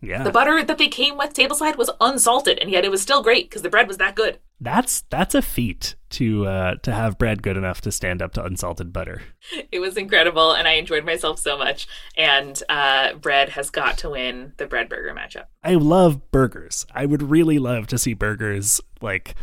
[0.03, 0.25] Yeah.
[0.25, 3.49] The butter that they came with tableside was unsalted, and yet it was still great
[3.49, 4.41] because the bread was that good.
[4.61, 8.45] That's that's a feat to uh, to have bread good enough to stand up to
[8.45, 9.23] unsalted butter.
[9.71, 11.87] It was incredible, and I enjoyed myself so much.
[12.17, 15.47] And uh, bread has got to win the bread burger matchup.
[15.63, 16.85] I love burgers.
[16.93, 19.35] I would really love to see burgers like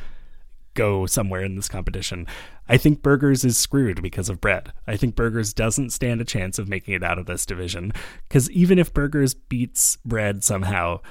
[0.74, 2.28] go somewhere in this competition.
[2.70, 4.72] I think Burgers is screwed because of bread.
[4.88, 7.92] I think Burgers doesn't stand a chance of making it out of this division
[8.28, 11.02] because even if Burgers beats bread somehow,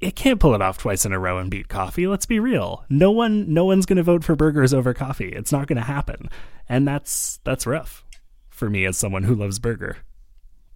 [0.00, 2.06] it can't pull it off twice in a row and beat coffee.
[2.06, 2.84] Let's be real.
[2.90, 5.30] No one no one's going to vote for burgers over coffee.
[5.30, 6.28] It's not going to happen.
[6.68, 8.04] And that's that's rough
[8.50, 9.96] for me as someone who loves burger.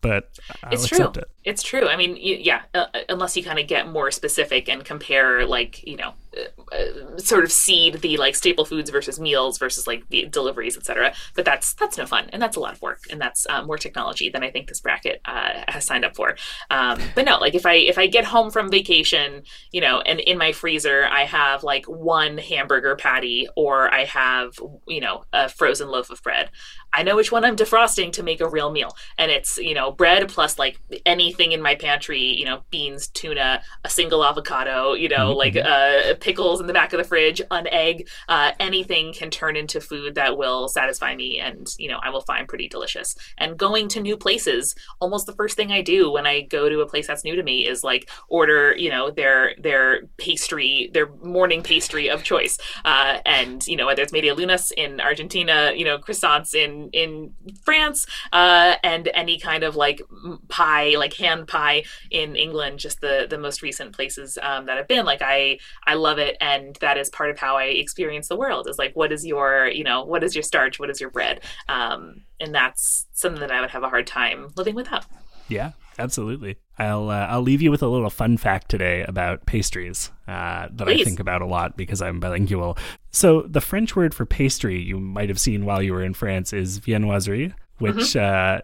[0.01, 0.31] But
[0.63, 1.07] I'll it's true.
[1.07, 1.25] It.
[1.49, 1.89] It's true.
[1.89, 5.97] I mean, yeah, uh, unless you kind of get more specific and compare like, you
[5.97, 10.77] know, uh, sort of seed the like staple foods versus meals versus like the deliveries,
[10.77, 11.15] etc.
[11.35, 13.79] But that's that's no fun, and that's a lot of work, and that's uh, more
[13.79, 16.37] technology than I think this bracket uh, has signed up for.
[16.71, 20.21] Um, but no, like if I if I get home from vacation, you know, and
[20.21, 25.49] in my freezer I have like one hamburger patty, or I have you know a
[25.49, 26.51] frozen loaf of bread.
[26.93, 29.91] I know which one I'm defrosting to make a real meal, and it's you know
[29.91, 35.09] bread plus like anything in my pantry, you know, beans, tuna, a single avocado, you
[35.09, 35.39] know, mm-hmm.
[35.39, 39.57] like uh pickles in the back of the fridge, an egg, uh, anything can turn
[39.57, 43.15] into food that will satisfy me and, you know, I will find pretty delicious.
[43.39, 46.81] And going to new places, almost the first thing I do when I go to
[46.81, 51.09] a place that's new to me is like order, you know, their their pastry, their
[51.23, 52.59] morning pastry of choice.
[52.85, 57.33] Uh, and, you know, whether it's media lunas in Argentina, you know, croissants in in
[57.65, 60.03] France, uh, and any kind of like
[60.49, 64.89] pie, like hand pie in England, just the the most recent places um, that I've
[64.89, 65.05] been.
[65.05, 68.69] Like I I love it and that is part of how i experience the world
[68.69, 71.41] is like what is your you know what is your starch what is your bread
[71.69, 75.05] um, and that's something that i would have a hard time living without
[75.49, 80.11] yeah absolutely i'll uh, i'll leave you with a little fun fact today about pastries
[80.27, 81.03] uh, that Please.
[81.03, 82.77] i think about a lot because i'm bilingual
[83.11, 86.53] so the french word for pastry you might have seen while you were in france
[86.53, 88.57] is viennoiserie which mm-hmm.
[88.57, 88.61] uh,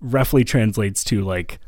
[0.00, 1.58] roughly translates to like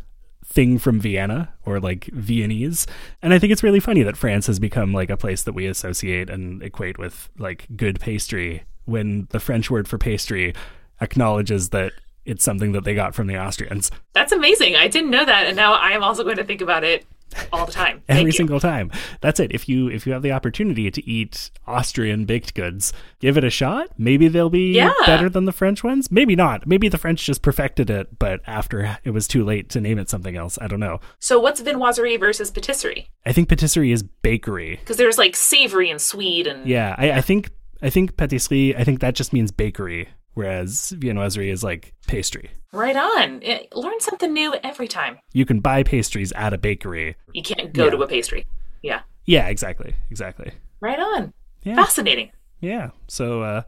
[0.48, 2.86] thing from Vienna or like Viennese.
[3.20, 5.66] And I think it's really funny that France has become like a place that we
[5.66, 10.54] associate and equate with like good pastry when the French word for pastry
[11.00, 11.92] acknowledges that
[12.24, 13.90] it's something that they got from the Austrians.
[14.14, 14.74] That's amazing.
[14.74, 17.06] I didn't know that and now I am also going to think about it
[17.52, 18.02] all the time.
[18.08, 18.90] Every single time.
[19.20, 19.52] That's it.
[19.52, 23.50] If you if you have the opportunity to eat Austrian baked goods, give it a
[23.50, 23.88] shot.
[23.98, 24.92] Maybe they'll be yeah.
[25.06, 26.10] better than the French ones.
[26.10, 26.66] Maybe not.
[26.66, 30.10] Maybe the French just perfected it, but after it was too late to name it
[30.10, 30.58] something else.
[30.60, 31.00] I don't know.
[31.18, 33.10] So what's viennoiserie versus patisserie?
[33.24, 34.76] I think patisserie is bakery.
[34.76, 38.84] Because there's like savory and sweet and Yeah, I, I think I think patisserie, I
[38.84, 42.48] think that just means bakery whereas viennoiserie is like pastry.
[42.72, 43.42] Right on.
[43.42, 45.18] It, learn something new every time.
[45.32, 47.16] You can buy pastries at a bakery.
[47.32, 47.90] You can't go yeah.
[47.90, 48.46] to a pastry.
[48.80, 49.00] Yeah.
[49.26, 49.94] Yeah, exactly.
[50.10, 50.52] Exactly.
[50.80, 51.32] Right on.
[51.64, 51.74] Yeah.
[51.74, 52.30] Fascinating.
[52.60, 52.90] Yeah.
[53.08, 53.62] So uh,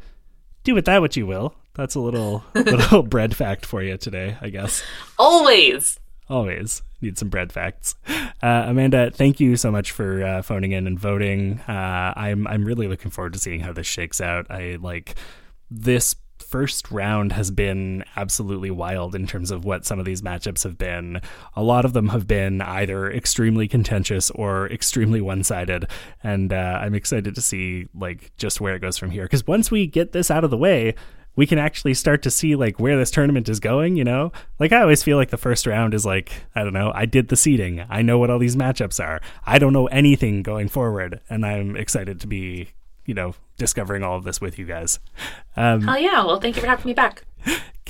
[0.62, 1.56] do with that what you will.
[1.74, 4.84] That's a little little bread fact for you today, I guess.
[5.18, 5.98] Always.
[6.28, 7.96] Always need some bread facts.
[8.42, 11.58] Uh, Amanda, thank you so much for uh, phoning in and voting.
[11.66, 14.46] Uh, I'm I'm really looking forward to seeing how this shakes out.
[14.50, 15.16] I like
[15.68, 16.14] this
[16.50, 20.76] first round has been absolutely wild in terms of what some of these matchups have
[20.76, 21.20] been.
[21.54, 25.86] A lot of them have been either extremely contentious or extremely one-sided,
[26.24, 29.22] and uh, I'm excited to see like just where it goes from here.
[29.22, 30.96] Because once we get this out of the way,
[31.36, 34.32] we can actually start to see like where this tournament is going, you know?
[34.58, 37.28] Like I always feel like the first round is like, I don't know, I did
[37.28, 37.86] the seeding.
[37.88, 39.20] I know what all these matchups are.
[39.46, 42.70] I don't know anything going forward, and I'm excited to be
[43.04, 44.98] you know, discovering all of this with you guys.
[45.56, 46.24] Um, oh yeah!
[46.24, 47.24] Well, thank you for having me back.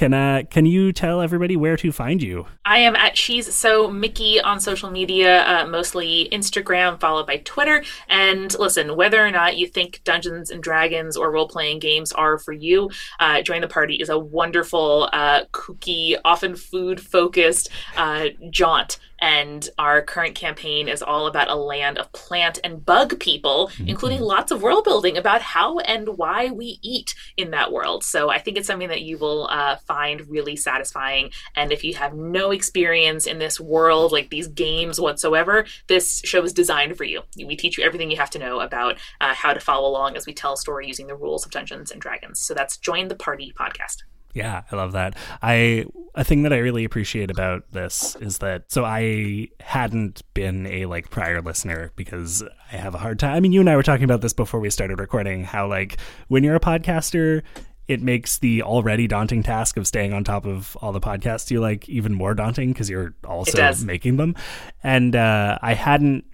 [0.01, 2.47] Can uh, can you tell everybody where to find you?
[2.65, 7.85] I am at She's So Mickey on social media, uh, mostly Instagram, followed by Twitter.
[8.09, 12.39] And listen, whether or not you think Dungeons and Dragons or role playing games are
[12.39, 17.69] for you, uh, Join the Party is a wonderful, uh, kooky, often food focused
[17.99, 23.21] uh, jaunt and our current campaign is all about a land of plant and bug
[23.21, 23.89] people, mm-hmm.
[23.89, 28.05] including lots of world building about how and why we eat in that world.
[28.05, 31.31] So I think it's something that you will uh, find really satisfying.
[31.55, 36.43] And if you have no experience in this world, like these games whatsoever, this show
[36.43, 37.23] is designed for you.
[37.37, 40.27] We teach you everything you have to know about uh, how to follow along as
[40.27, 42.41] we tell a story using the rules of Dungeons and Dragons.
[42.41, 43.97] So that's Join the Party podcast.
[44.35, 45.17] Yeah, I love that.
[45.43, 50.67] I a thing that I really appreciate about this is that so I hadn't been
[50.67, 53.35] a like prior listener because I have a hard time.
[53.35, 55.99] I mean, you and I were talking about this before we started recording how like
[56.29, 57.43] when you're a podcaster,
[57.89, 61.61] it makes the already daunting task of staying on top of all the podcasts you
[61.61, 64.37] like even more daunting because you're also making them.
[64.83, 66.25] And uh, I hadn't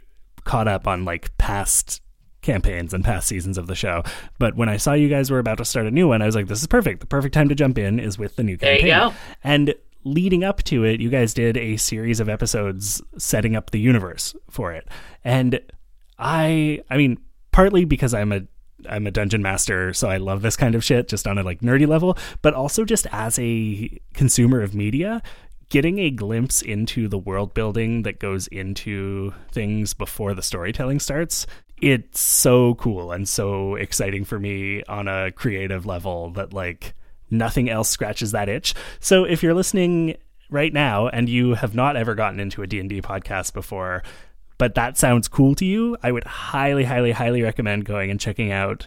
[0.44, 2.02] caught up on like past
[2.46, 4.02] campaigns and past seasons of the show.
[4.38, 6.35] But when I saw you guys were about to start a new one, I was
[6.35, 7.00] like, this is perfect.
[7.00, 8.87] The perfect time to jump in is with the new campaign.
[8.87, 9.14] There you go.
[9.44, 13.80] And leading up to it, you guys did a series of episodes setting up the
[13.80, 14.88] universe for it.
[15.24, 15.61] And
[16.18, 17.18] I I mean,
[17.52, 18.42] partly because I'm a
[18.88, 21.61] I'm a dungeon master, so I love this kind of shit just on a like
[21.61, 25.22] nerdy level, but also just as a consumer of media,
[25.68, 31.46] getting a glimpse into the world building that goes into things before the storytelling starts
[31.80, 36.94] it's so cool and so exciting for me on a creative level that like
[37.30, 38.74] nothing else scratches that itch.
[39.00, 40.16] So if you're listening
[40.48, 44.04] right now and you have not ever gotten into a d&d podcast before
[44.58, 48.52] but that sounds cool to you i would highly highly highly recommend going and checking
[48.52, 48.86] out.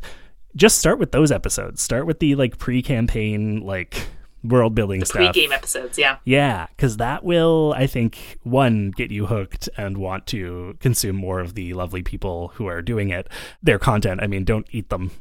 [0.55, 1.81] Just start with those episodes.
[1.81, 4.07] Start with the like pre-campaign like
[4.43, 5.33] world building stuff.
[5.33, 6.17] Pre-game episodes, yeah.
[6.23, 11.39] Yeah, because that will, I think, one get you hooked and want to consume more
[11.39, 13.27] of the lovely people who are doing it.
[13.61, 14.21] Their content.
[14.21, 15.11] I mean, don't eat them,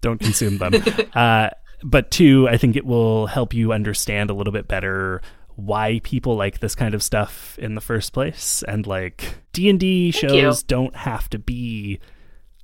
[0.00, 0.74] don't consume them.
[1.14, 1.50] uh,
[1.82, 5.22] but two, I think it will help you understand a little bit better
[5.56, 10.32] why people like this kind of stuff in the first place and like D&D shows
[10.62, 10.66] you.
[10.68, 11.98] don't have to be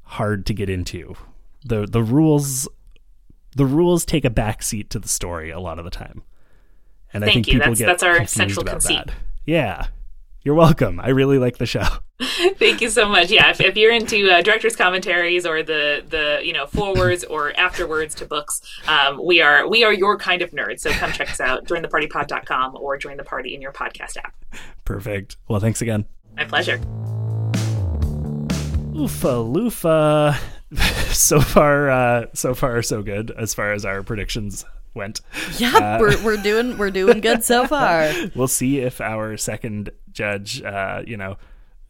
[0.02, 1.16] hard to get into.
[1.64, 2.68] The the rules
[3.54, 6.22] the rules take a backseat to the story a lot of the time.
[7.12, 7.52] And Thank I think you.
[7.54, 9.06] people that's, get that's our central conceit.
[9.06, 9.14] That.
[9.44, 9.86] Yeah.
[10.44, 11.00] You're welcome.
[11.00, 11.86] I really like the show.
[12.20, 13.30] Thank you so much.
[13.30, 17.58] Yeah, if, if you're into uh, director's commentaries or the the you know forewords or
[17.58, 20.80] afterwards to books, um, we are we are your kind of nerds.
[20.80, 21.66] So come check us out.
[21.66, 24.34] Join the Jointhepartypod.com or join the party in your podcast app.
[24.84, 25.38] Perfect.
[25.48, 26.04] Well, thanks again.
[26.36, 26.78] My pleasure.
[28.92, 30.38] Oofa loofa.
[31.12, 35.20] so far, uh, so far, so good as far as our predictions went.
[35.58, 38.10] Yeah, uh, we're we're doing we're doing good so far.
[38.34, 41.36] we'll see if our second judge, uh, you know,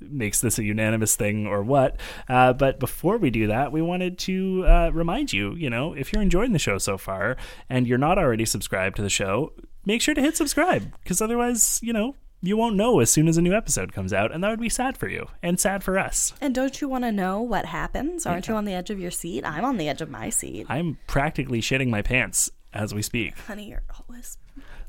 [0.00, 1.98] makes this a unanimous thing or what.
[2.28, 6.12] Uh, but before we do that, we wanted to uh, remind you, you know, if
[6.12, 7.36] you're enjoying the show so far
[7.68, 9.52] and you're not already subscribed to the show,
[9.84, 12.14] make sure to hit subscribe because otherwise, you know,
[12.46, 14.68] you won't know as soon as a new episode comes out, and that would be
[14.68, 16.32] sad for you and sad for us.
[16.40, 18.26] And don't you want to know what happens?
[18.26, 18.52] Aren't yeah.
[18.52, 19.44] you on the edge of your seat?
[19.44, 20.66] I'm on the edge of my seat.
[20.68, 23.38] I'm practically shitting my pants as we speak.
[23.38, 24.36] Honey, you're always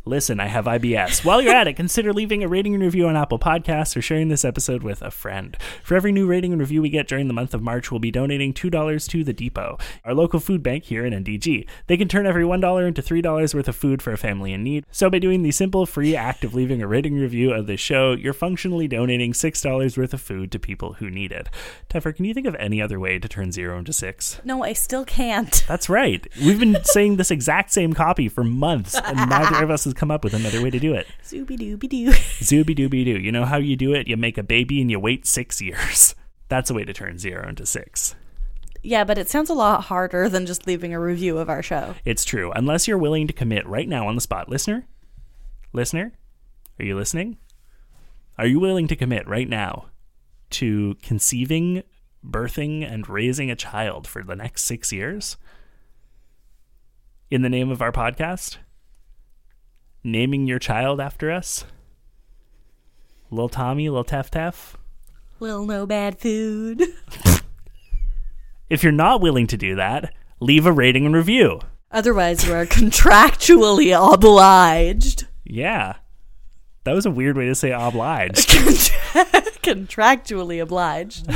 [0.07, 1.25] Listen, I have IBS.
[1.25, 4.27] While you're at it, consider leaving a rating and review on Apple Podcasts or sharing
[4.27, 5.57] this episode with a friend.
[5.81, 8.11] For every new rating and review we get during the month of March, we'll be
[8.11, 11.67] donating $2 to The Depot, our local food bank here in NDG.
[11.87, 14.85] They can turn every $1 into $3 worth of food for a family in need.
[14.91, 18.13] So by doing the simple, free act of leaving a rating review of this show,
[18.13, 21.49] you're functionally donating $6 worth of food to people who need it.
[21.89, 24.39] Teffer, can you think of any other way to turn zero into six?
[24.43, 25.65] No, I still can't.
[25.67, 26.27] That's right.
[26.37, 30.11] We've been saying this exact same copy for months, and neither of us has come
[30.11, 31.07] up with another way to do it.
[31.23, 32.09] Zooby dooby doo.
[32.41, 33.19] Zooby dooby doo.
[33.19, 34.07] You know how you do it?
[34.07, 36.13] You make a baby and you wait six years.
[36.47, 38.15] That's a way to turn zero into six.
[38.83, 41.95] Yeah, but it sounds a lot harder than just leaving a review of our show.
[42.05, 42.51] It's true.
[42.51, 44.47] Unless you're willing to commit right now on the spot.
[44.47, 44.85] Listener?
[45.73, 46.13] Listener?
[46.79, 47.37] Are you listening?
[48.37, 49.87] Are you willing to commit right now
[50.51, 51.81] to conceiving,
[52.23, 55.37] birthing, and raising a child for the next six years?
[57.31, 58.57] In the name of our podcast?
[60.05, 61.65] Naming your child after us?
[63.31, 64.75] Little Tommy, little Tef Tef?
[65.39, 66.83] Little no bad food.
[68.69, 71.59] if you're not willing to do that, leave a rating and review.
[71.91, 75.27] Otherwise, we're contractually obliged.
[75.43, 75.95] Yeah.
[76.83, 78.49] That was a weird way to say obliged.
[79.63, 81.27] contractually obliged.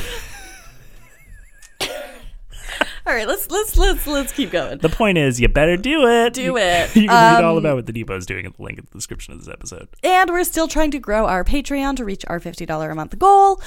[3.10, 4.78] All right, let's let's let's let's keep going.
[4.78, 6.34] The point is, you better do it.
[6.34, 6.96] Do it.
[6.96, 8.78] you can um, read all um, about what the Depot is doing at the link
[8.78, 9.88] in the description of this episode.
[10.04, 13.18] And we're still trying to grow our Patreon to reach our fifty dollar a month
[13.18, 13.64] goal.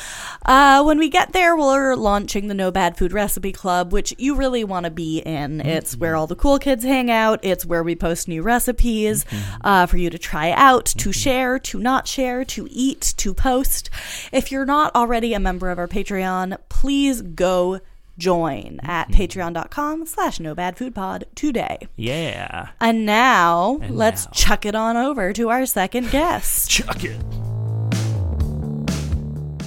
[0.47, 4.37] Uh, when we get there, we're launching the No Bad Food Recipe Club, which you
[4.37, 5.59] really want to be in.
[5.59, 5.69] Mm-hmm.
[5.69, 7.41] It's where all the cool kids hang out.
[7.43, 9.67] It's where we post new recipes mm-hmm.
[9.67, 11.11] uh, for you to try out, to mm-hmm.
[11.11, 13.91] share, to not share, to eat, to post.
[14.31, 17.81] If you're not already a member of our Patreon, please go
[18.23, 19.21] join at mm-hmm.
[19.21, 21.89] patreon.com slash no bad food pod today.
[21.97, 22.69] Yeah.
[22.81, 24.33] And now and let's now.
[24.33, 26.71] chuck it on over to our second guest.
[26.71, 27.21] chuck it.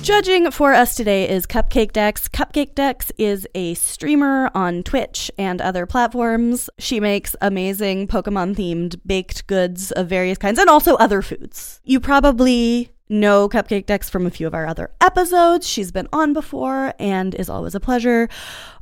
[0.02, 2.30] Judging for us today is Cupcake Dex.
[2.30, 6.70] Cupcake Dex is a streamer on Twitch and other platforms.
[6.78, 11.82] She makes amazing Pokemon themed baked goods of various kinds and also other foods.
[11.84, 15.68] You probably know Cupcake Dex from a few of our other episodes.
[15.68, 18.30] She's been on before and is always a pleasure.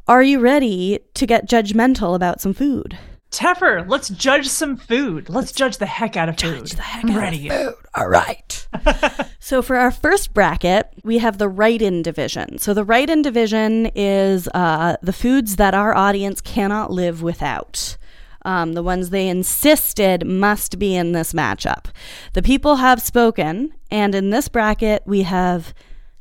[0.08, 2.98] Are you ready to get judgmental about some food?
[3.32, 5.28] Teffer, let's judge some food.
[5.28, 6.60] Let's judge the heck out of food.
[6.60, 7.50] Judge the heck I'm out ready.
[7.50, 7.76] of food.
[7.96, 8.68] All right.
[9.40, 12.60] so for our first bracket, we have the write-in division.
[12.60, 17.98] So the write-in division is uh, the foods that our audience cannot live without.
[18.46, 21.86] Um, the ones they insisted must be in this matchup.
[22.34, 25.74] The people have spoken, and in this bracket, we have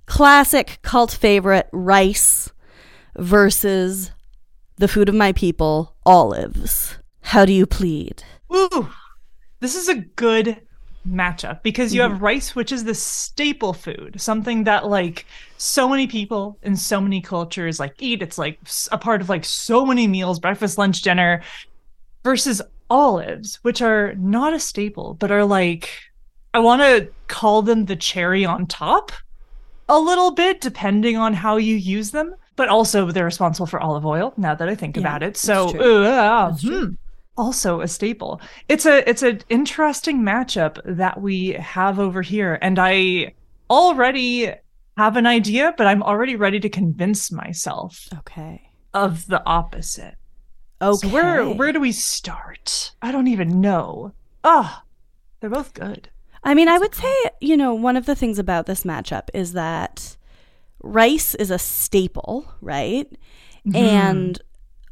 [0.07, 2.51] classic cult favorite rice
[3.17, 4.13] versus
[4.77, 6.97] the food of my people, olives.
[7.23, 8.23] How do you plead?
[8.55, 8.89] Ooh,
[9.61, 10.61] this is a good
[11.09, 16.07] matchup because you have rice, which is the staple food, something that like so many
[16.07, 18.23] people in so many cultures like eat.
[18.23, 18.59] It's like
[18.91, 21.43] a part of like so many meals, breakfast, lunch, dinner,
[22.25, 25.91] versus olives, which are not a staple, but are like,
[26.55, 29.13] I want to call them the cherry on top
[29.89, 32.35] a little bit, depending on how you use them.
[32.57, 34.35] But also, they're responsible for olive oil.
[34.37, 36.87] Now that I think Yeah, about it, so uh, hmm,
[37.37, 38.41] also a staple.
[38.69, 43.35] It's a it's an interesting matchup that we have over here, and I
[43.71, 44.53] already
[44.99, 48.73] have an idea, but I'm already ready to convince myself Okay.
[48.95, 50.17] of the opposite.
[50.83, 51.07] Okay.
[51.07, 52.93] So where where do we start?
[53.01, 54.13] I don't even know.
[54.43, 54.83] Ah,
[55.41, 56.09] they're both good.
[56.43, 59.53] I mean, I would say, you know, one of the things about this matchup is
[59.53, 60.17] that
[60.83, 63.09] rice is a staple, right?
[63.65, 63.77] Mm-hmm.
[63.77, 64.43] And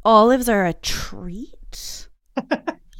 [0.05, 2.07] olives are a treat.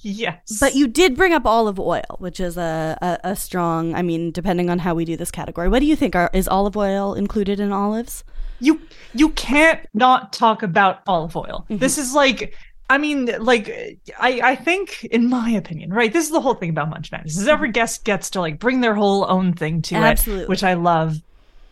[0.04, 4.02] Yes, But you did bring up olive oil, which is a, a, a strong, I
[4.02, 5.70] mean, depending on how we do this category.
[5.70, 6.16] What do you think?
[6.16, 8.24] Are, is olive oil included in olives?
[8.62, 8.80] you
[9.14, 11.66] you can't not talk about olive oil.
[11.66, 11.78] Mm-hmm.
[11.78, 12.56] This is like
[12.94, 13.70] I mean, like
[14.20, 16.12] I I think, in my opinion, right?
[16.12, 17.38] This is the whole thing about Munch Madness.
[17.38, 20.04] Is every guest gets to like bring their whole own thing to Mm-hmm.
[20.04, 20.44] Absolutely.
[20.44, 21.16] it, which I love.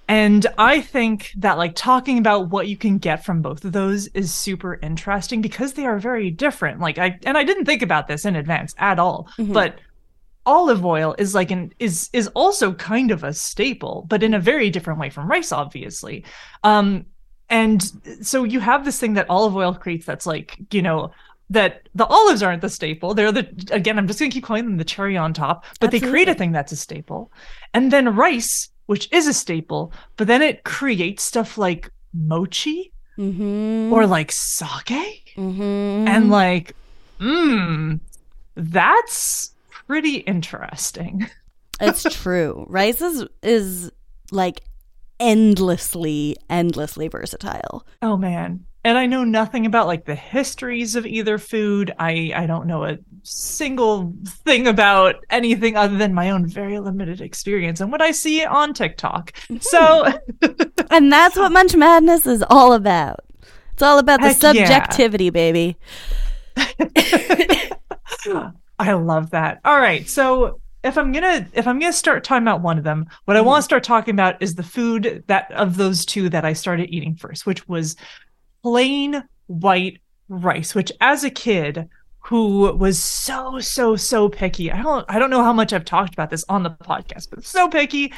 [0.08, 4.08] And I think that like talking about what you can get from both of those
[4.08, 6.80] is super interesting because they are very different.
[6.80, 9.54] Like I and I didn't think about this in advance at all, Mhm.
[9.54, 9.80] but
[10.46, 14.40] olive oil is like an is is also kind of a staple, but in a
[14.40, 16.24] very different way from rice, obviously.
[16.64, 17.06] Um,
[17.50, 17.92] and
[18.26, 21.12] so you have this thing that olive oil creates that's like you know
[21.50, 24.66] that the olives aren't the staple they're the again i'm just going to keep calling
[24.66, 27.32] them the cherry on top but they create a thing that's a staple
[27.74, 33.92] and then rice which is a staple but then it creates stuff like mochi Mm-hmm.
[33.92, 36.08] or like sake mm-hmm.
[36.08, 36.74] and like
[37.20, 38.00] mmm
[38.56, 39.52] that's
[39.88, 41.28] pretty interesting
[41.80, 42.66] it's true.
[42.68, 43.92] Rice is is
[44.32, 44.62] like
[45.20, 47.86] endlessly, endlessly versatile.
[48.02, 48.66] Oh man.
[48.86, 51.94] And I know nothing about like the histories of either food.
[52.00, 57.20] I I don't know a single thing about anything other than my own very limited
[57.20, 59.34] experience and what I see on TikTok.
[59.34, 59.58] Mm-hmm.
[59.60, 60.06] So
[60.92, 63.20] And that's what Munch Madness is all about.
[63.74, 64.66] It's all about the Heck yeah.
[64.66, 65.78] subjectivity, baby.
[68.80, 69.60] I love that.
[69.64, 70.08] All right.
[70.10, 73.42] So if I'm gonna if I'm gonna start talking about one of them, what I
[73.42, 76.94] want to start talking about is the food that of those two that I started
[76.94, 77.96] eating first, which was
[78.64, 80.00] plain white
[80.30, 81.90] rice, which as a kid
[82.22, 86.14] who was so so so picky, I don't I don't know how much I've talked
[86.14, 88.14] about this on the podcast, but so picky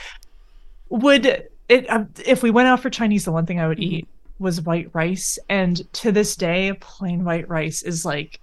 [0.89, 1.25] would
[1.69, 4.07] it um, if we went out for Chinese, the one thing I would eat
[4.39, 8.39] was white rice, and to this day, plain white rice is like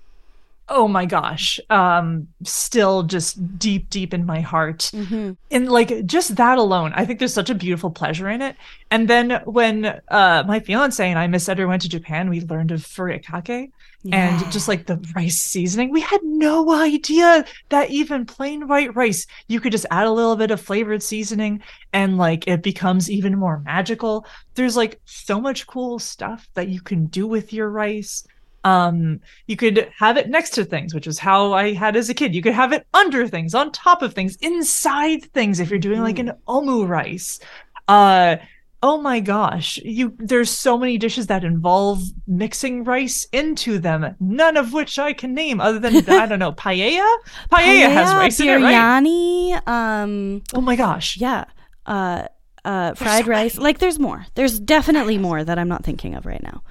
[0.69, 4.91] oh my gosh um still just deep deep in my heart.
[4.93, 5.33] Mm-hmm.
[5.51, 8.57] and like just that alone i think there's such a beautiful pleasure in it.
[8.91, 12.71] And then when uh my fiance and i miss Edgar went to japan we learned
[12.71, 13.71] of furikake
[14.13, 15.91] and just like the rice seasoning.
[15.91, 20.37] We had no idea that even plain white rice you could just add a little
[20.37, 21.63] bit of flavored seasoning
[21.93, 24.25] and like it becomes even more magical.
[24.55, 28.25] There's like so much cool stuff that you can do with your rice
[28.65, 32.15] um you could have it next to things which is how i had as a
[32.15, 32.35] kid.
[32.35, 36.01] You could have it under things on top of things inside things if you're doing
[36.01, 37.39] like an omu rice.
[37.87, 38.37] Uh
[38.81, 44.57] oh my gosh you there's so many dishes that involve mixing rice into them none
[44.57, 47.17] of which i can name other than i don't know paella?
[47.51, 48.73] Paella, has rice in it right?
[48.73, 51.17] biryani, um, oh my gosh.
[51.17, 51.45] yeah,
[51.87, 52.29] uh,
[52.65, 53.59] uh, fried so rice.
[53.59, 54.27] Like, there's more.
[54.35, 56.63] There's definitely more that I'm not thinking of right now.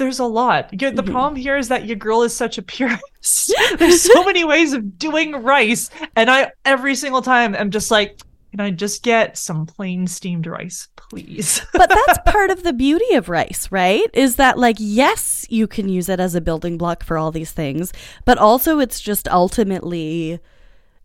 [0.00, 0.70] There's a lot.
[0.72, 0.96] Yeah, Mm-hmm.
[0.96, 3.52] the problem here is that your girl is such a purist.
[3.78, 8.18] There's so many ways of doing rice, and I every single time I'm just like,
[8.50, 11.60] can I just get some plain steamed rice, please?
[11.72, 14.08] but that's part of the beauty of rice, right?
[14.12, 17.52] Is that like yes, you can use it as a building block for all these
[17.52, 17.92] things,
[18.24, 20.40] but also it's just ultimately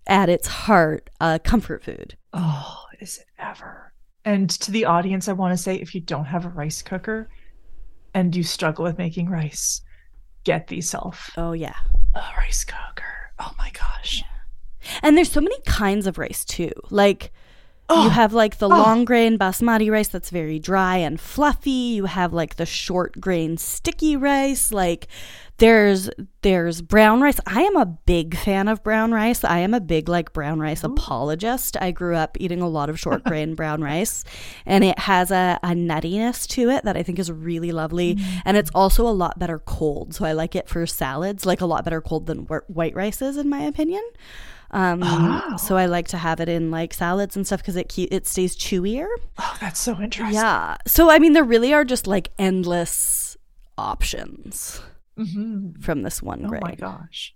[0.07, 2.15] at its heart a comfort food.
[2.33, 3.91] oh, is it ever?
[4.23, 7.29] And to the audience, I want to say, if you don't have a rice cooker
[8.15, 9.81] and you struggle with making rice,
[10.43, 11.75] get yourself Oh yeah.
[12.15, 13.31] a rice cooker.
[13.37, 14.23] Oh my gosh.
[15.03, 16.71] And there's so many kinds of rice too.
[16.89, 17.31] Like
[17.87, 18.69] Oh, you have like the oh.
[18.69, 21.69] long grain basmati rice that's very dry and fluffy.
[21.69, 24.71] You have like the short grain sticky rice.
[24.71, 25.07] Like
[25.57, 26.09] there's
[26.41, 27.39] there's brown rice.
[27.45, 29.43] I am a big fan of brown rice.
[29.43, 31.77] I am a big like brown rice apologist.
[31.79, 34.23] I grew up eating a lot of short grain brown rice
[34.65, 38.15] and it has a, a nuttiness to it that I think is really lovely.
[38.15, 38.41] Mm.
[38.45, 40.15] And it's also a lot better cold.
[40.15, 43.21] So I like it for salads, like a lot better cold than wh- white rice
[43.21, 44.03] is in my opinion.
[44.71, 45.57] Um, Oh.
[45.57, 48.27] So I like to have it in like salads and stuff because it ke- it
[48.27, 49.07] stays chewier.
[49.37, 50.33] Oh, that's so interesting.
[50.35, 50.77] Yeah.
[50.87, 53.37] So I mean, there really are just like endless
[53.77, 54.81] options
[55.17, 56.61] hmm from this one Oh grain.
[56.63, 57.33] Oh my gosh.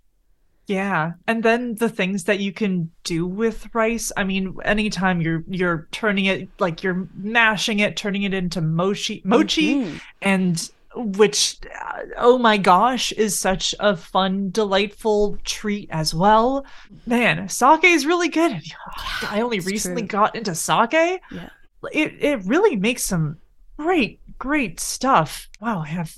[0.66, 1.12] Yeah.
[1.26, 4.12] And then the things that you can do with rice.
[4.16, 9.22] I mean, anytime you're you're turning it like you're mashing it, turning it into mochi
[9.24, 10.00] mochi Mhm.
[10.22, 16.64] and which uh, oh my gosh is such a fun delightful treat as well.
[17.06, 18.60] Man, sake is really good.
[19.22, 20.08] I only recently true.
[20.08, 20.92] got into sake.
[20.92, 21.50] Yeah.
[21.92, 23.38] It it really makes some
[23.78, 25.48] great great stuff.
[25.60, 26.14] Wow, I have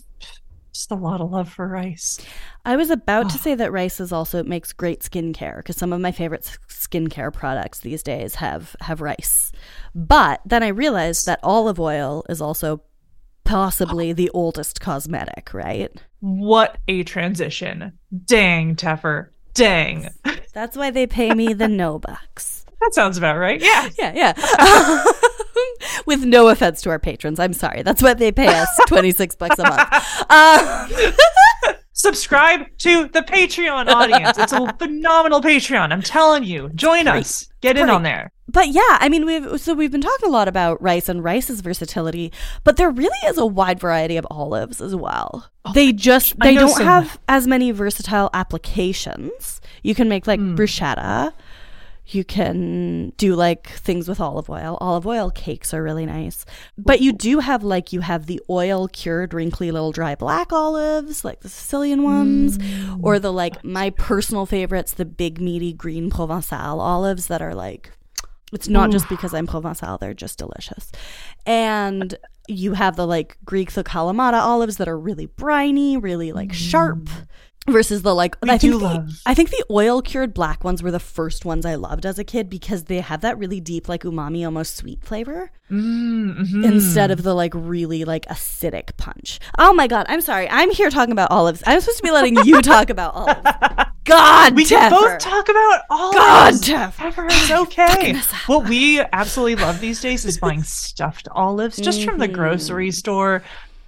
[0.72, 2.18] just a lot of love for rice.
[2.64, 5.92] I was about to say that rice is also it makes great skincare because some
[5.92, 9.52] of my favorite skincare products these days have have rice.
[9.94, 12.82] But then I realized that olive oil is also
[13.44, 15.90] possibly the oldest cosmetic, right?
[16.20, 17.92] What a transition.
[18.26, 19.28] Dang, Teffer.
[19.54, 20.08] Dang.
[20.54, 22.60] That's why they pay me the no bucks.
[22.82, 23.60] That sounds about right.
[23.62, 23.88] Yeah.
[23.96, 25.04] Yeah, yeah.
[26.06, 27.82] With no offense to our patrons, I'm sorry.
[27.82, 29.88] That's what they pay us, 26 bucks a month.
[30.28, 31.14] Um,
[31.92, 34.36] Subscribe to the Patreon audience.
[34.36, 35.92] It's a phenomenal Patreon.
[35.92, 36.70] I'm telling you.
[36.74, 37.48] Join us.
[37.60, 38.32] Get in on there.
[38.52, 41.60] But yeah, I mean, we've so we've been talking a lot about rice and rice's
[41.62, 42.30] versatility,
[42.64, 45.48] but there really is a wide variety of olives as well.
[45.74, 49.60] they just they don't some- have as many versatile applications.
[49.82, 50.54] You can make like Hmm.
[50.54, 51.32] bruschetta.
[52.04, 54.76] You can do like things with olive oil.
[54.80, 56.44] Olive oil cakes are really nice.
[56.76, 61.24] But you do have like you have the oil cured wrinkly little dry black olives,
[61.24, 62.98] like the Sicilian ones, Mm.
[63.02, 67.92] or the like my personal favorites, the big meaty green Provençal olives that are like
[68.52, 70.92] it's not just because I'm Provençal, they're just delicious.
[71.46, 72.14] And
[72.48, 76.98] you have the like Greek the Kalamata olives that are really briny, really like sharp.
[76.98, 77.26] Mm.
[77.70, 80.90] Versus the like, We I think the, I think the oil cured black ones were
[80.90, 84.02] the first ones I loved as a kid because they have that really deep like
[84.02, 86.64] umami, almost sweet flavor Mm-hmm.
[86.64, 89.38] instead of the like really like acidic punch.
[89.58, 90.48] Oh my god, I'm sorry.
[90.50, 91.62] I'm here talking about olives.
[91.66, 93.40] I'm supposed to be letting you talk about olives.
[94.04, 96.68] God, We can both talk about olives.
[96.68, 98.20] God, Teffer, It's okay.
[98.46, 102.34] What we absolutely love these days is buying stuffed olives just from the Mm-hmm.
[102.34, 103.42] grocery store.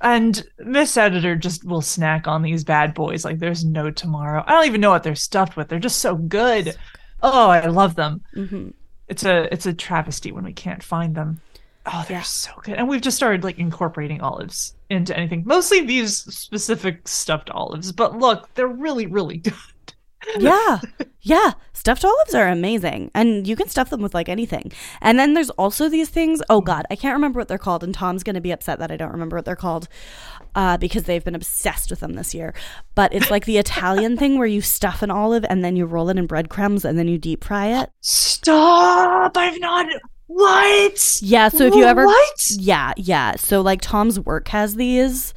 [0.04, 4.44] And Miss Editor just will snack on these bad boys like there's no tomorrow.
[4.46, 5.68] I don't even know what they're stuffed with.
[5.68, 6.76] They're just so good.
[7.22, 8.20] Oh, I love them.
[8.34, 8.68] hmm
[9.08, 11.40] It's a it's a travesty when we can't find them.
[11.86, 12.22] Oh, they're Yeah.
[12.22, 12.74] so good.
[12.76, 15.42] And we've just started like incorporating olives into anything.
[15.46, 19.54] Mostly these specific stuffed olives, but look, they're really really good.
[20.38, 20.80] Yeah.
[21.24, 21.52] Yeah.
[21.72, 23.10] Stuffed olives are amazing.
[23.14, 24.72] And you can stuff them with like anything.
[25.00, 26.42] And then there's also these things.
[26.50, 26.84] Oh, God.
[26.90, 27.82] I can't remember what they're called.
[27.82, 29.88] And Tom's going to be upset that I don't remember what they're called
[30.54, 32.54] uh, because they've been obsessed with them this year.
[32.94, 36.10] But it's like the Italian thing where you stuff an olive and then you roll
[36.10, 37.90] it in breadcrumbs and then you deep fry it.
[38.00, 39.36] Stop!
[39.36, 39.86] I've not
[40.26, 41.18] what?
[41.22, 41.48] Yeah.
[41.48, 42.06] So if you ever.
[42.06, 42.46] What?
[42.50, 42.92] Yeah.
[42.96, 43.36] Yeah.
[43.36, 45.32] So like Tom's work has these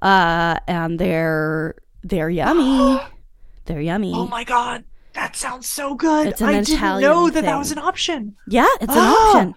[0.00, 1.76] uh, and they're.
[2.06, 3.00] They're yummy.
[3.66, 4.12] They're yummy.
[4.14, 4.84] Oh my god.
[5.14, 6.26] That sounds so good.
[6.26, 8.36] It's an I didn't Italian know that that was an option.
[8.48, 9.28] yeah, it's an Ah!
[9.36, 9.54] option.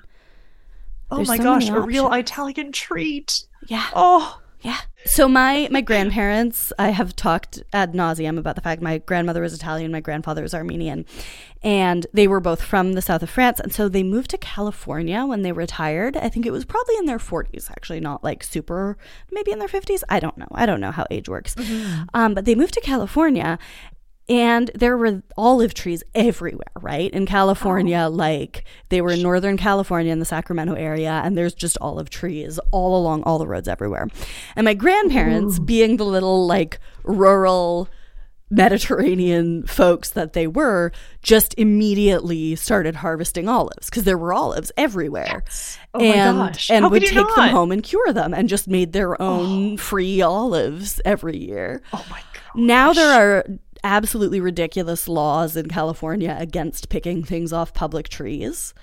[1.09, 2.11] Oh my so gosh, a real.
[2.13, 3.43] Italian treat.
[3.67, 3.85] Yeah.
[3.95, 4.77] Oh, Yeah.
[5.05, 9.53] So my my grandparents, I have talked ad nauseum about the fact my grandmother was
[9.53, 11.05] Italian, my grandfather was Armenian,
[11.63, 15.25] and they were both from the south of France, and so they moved to California
[15.25, 16.17] when they retired.
[16.17, 18.97] I think it was probably in their forties, actually, not like super,
[19.31, 20.03] maybe in their fifties.
[20.09, 20.47] I don't know.
[20.51, 21.55] I don't know how age works.
[22.13, 23.57] Um, but they moved to California.
[24.29, 27.09] And there were olive trees everywhere, right?
[27.11, 28.13] In California, oh.
[28.13, 32.59] like they were in Northern California in the Sacramento area, and there's just olive trees
[32.71, 34.07] all along all the roads everywhere.
[34.55, 37.87] And my grandparents, being the little like rural
[38.49, 45.43] Mediterranean folks that they were, just immediately started harvesting olives because there were olives everywhere.
[45.93, 46.69] Oh my and gosh.
[46.69, 49.25] and How would take them home and cure them and just made their oh.
[49.25, 51.81] own free olives every year.
[51.91, 52.41] oh my god.
[52.55, 53.45] Now there are
[53.83, 58.73] absolutely ridiculous laws in California against picking things off public trees.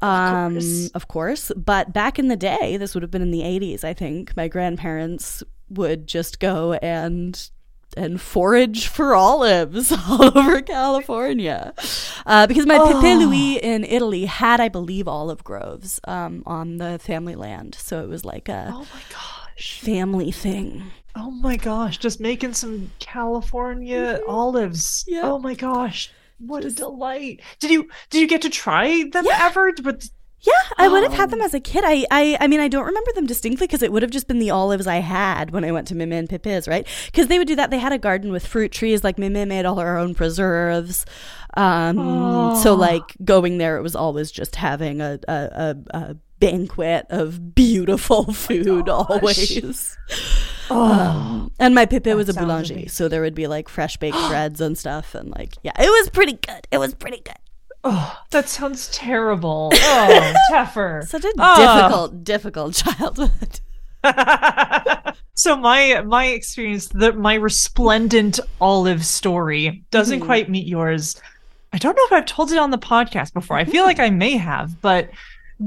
[0.00, 0.90] Um, course.
[0.94, 1.52] of course.
[1.56, 4.48] But back in the day, this would have been in the 80s, I think, my
[4.48, 7.50] grandparents would just go and
[7.96, 11.72] and forage for olives all over California.
[12.26, 13.18] Uh, because my Pepe Oh.
[13.20, 17.76] Louis in Italy had, I believe, olive groves um, on the family land.
[17.76, 19.78] So it was like a Oh my gosh.
[19.80, 20.90] family thing.
[21.16, 21.98] Oh my gosh.
[21.98, 25.04] Just making some California olives.
[25.06, 25.22] Yeah.
[25.24, 26.10] Oh my gosh.
[26.38, 27.40] What a delight.
[27.60, 29.38] Did you did you get to try them Yeah.
[29.42, 29.72] ever?
[29.82, 30.08] But
[30.40, 31.84] Yeah, I would have had them as a kid.
[31.86, 34.40] I, I, I mean, I don't remember them distinctly because it would have just been
[34.40, 36.86] the olives I had when I went to Mimi and Pippi's, right?
[37.06, 37.70] Because they would do that.
[37.70, 39.02] They had a garden with fruit trees.
[39.04, 41.06] Like Mimi made all her own preserves.
[41.56, 42.74] Um, So Oh.
[42.74, 48.32] like going there, it was always just having a a, a, a banquet of beautiful
[48.32, 49.96] food always.
[50.70, 52.88] Oh, And my Pippe was a boulanger, amazing.
[52.88, 56.10] so there would be like fresh baked breads and stuff, and like yeah, it was
[56.10, 56.66] pretty good.
[56.70, 57.36] It was pretty good.
[57.84, 59.70] oh, that sounds terrible.
[59.76, 61.06] Oh, Teffer.
[61.06, 61.76] Such a Oh.
[61.76, 63.60] difficult, difficult childhood.
[65.34, 70.24] so my my experience, the my resplendent olive story doesn't Mhm.
[70.26, 71.20] quite meet yours.
[71.72, 73.56] I don't know if I've told it on the podcast before.
[73.56, 75.10] I feel like I may have, but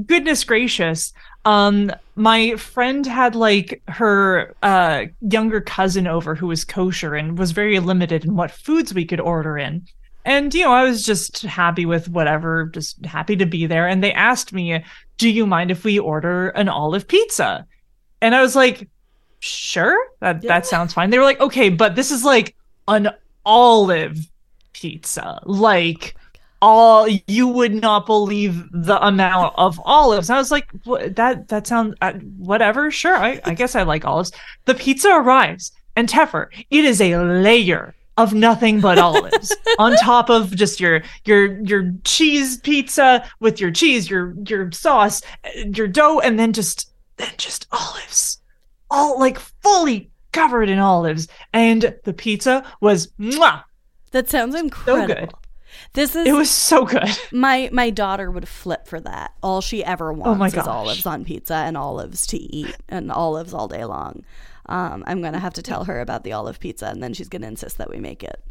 [0.06, 1.12] goodness gracious.
[1.44, 7.52] Um my friend had like her uh younger cousin over who was kosher and was
[7.52, 9.86] very limited in what foods we could order in.
[10.24, 13.88] And you know, I was just happy with whatever, just happy to be there.
[13.88, 14.84] And they asked me,
[15.16, 17.66] "Do you mind if we order an olive pizza?"
[18.20, 18.88] And I was like,
[19.40, 20.48] "Sure, that Yeah.
[20.48, 22.54] that sounds fine." They were like, "Okay, but this is like
[22.88, 23.08] an
[23.46, 24.18] olive
[24.74, 26.14] pizza, like."
[26.60, 30.30] All you would not believe the amount of olives.
[30.30, 32.90] I was like, what, that that sounds uh, whatever.
[32.90, 34.32] Sure, I, I guess I like olives.
[34.64, 40.28] The pizza arrives, and Teffer, it is a layer of nothing but olives on top
[40.28, 45.86] of just your your your cheese pizza with your cheese, your your sauce, uh, your
[45.86, 48.40] dough, and then just then just olives,
[48.90, 51.28] all like fully covered in olives.
[51.52, 53.62] And the pizza was mwah,
[54.10, 55.14] That sounds incredible.
[55.14, 55.32] So good.
[55.94, 57.08] This is it was so good.
[57.32, 59.32] my my daughter would flip for that.
[59.42, 63.10] All she ever wants Oh my is olives on pizza and olives to eat and
[63.12, 64.24] olives all day long.
[64.66, 67.46] Um, I'm gonna have to tell her about the olive pizza, and then she's gonna
[67.46, 68.44] insist that we make it.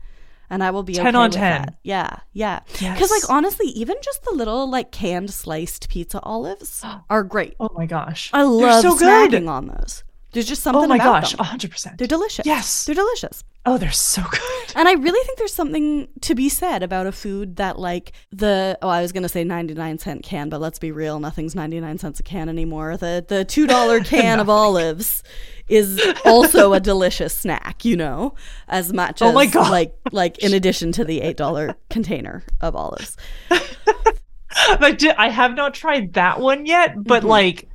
[0.49, 1.61] And I will be 10 okay on with 10.
[1.61, 1.75] that.
[1.83, 2.61] Yeah, yeah.
[2.65, 3.11] Because Yes.
[3.11, 7.55] like honestly, even just the little like canned sliced pizza olives are great.
[7.59, 8.29] Oh my gosh.
[8.33, 9.47] I love They're so snacking good.
[9.47, 10.03] on those.
[10.33, 11.97] There's just something Oh my about gosh, hundred percent.
[11.97, 12.45] They're delicious.
[12.45, 12.83] Yes.
[12.85, 13.43] they're delicious.
[13.65, 14.73] Oh, they're so good.
[14.75, 18.77] And I really think there's something to be said about a food that, like, the,
[18.81, 21.97] oh, I was going to say 99 cent can, but let's be real, nothing's 99
[21.97, 22.95] cents a can anymore.
[22.97, 25.21] The, the $2 can of olives
[25.67, 28.35] is also a delicious snack, you know,
[28.69, 29.69] as much as, Oh my gosh.
[29.69, 33.17] like, like in addition to the $8 container of olives.
[34.79, 35.15] I did.
[35.17, 37.27] I have not tried that one yet, but Mhm.
[37.27, 37.69] like,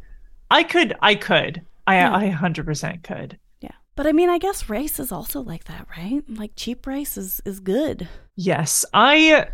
[0.50, 0.94] I could.
[1.00, 1.62] I could.
[1.86, 1.96] I.
[1.96, 2.14] Yeah.
[2.14, 3.38] I hundred percent could.
[3.60, 3.70] Yeah.
[3.96, 6.22] But I mean, I guess rice is also like that, right?
[6.28, 8.08] Like, cheap rice is, is good.
[8.36, 9.48] Yes, I.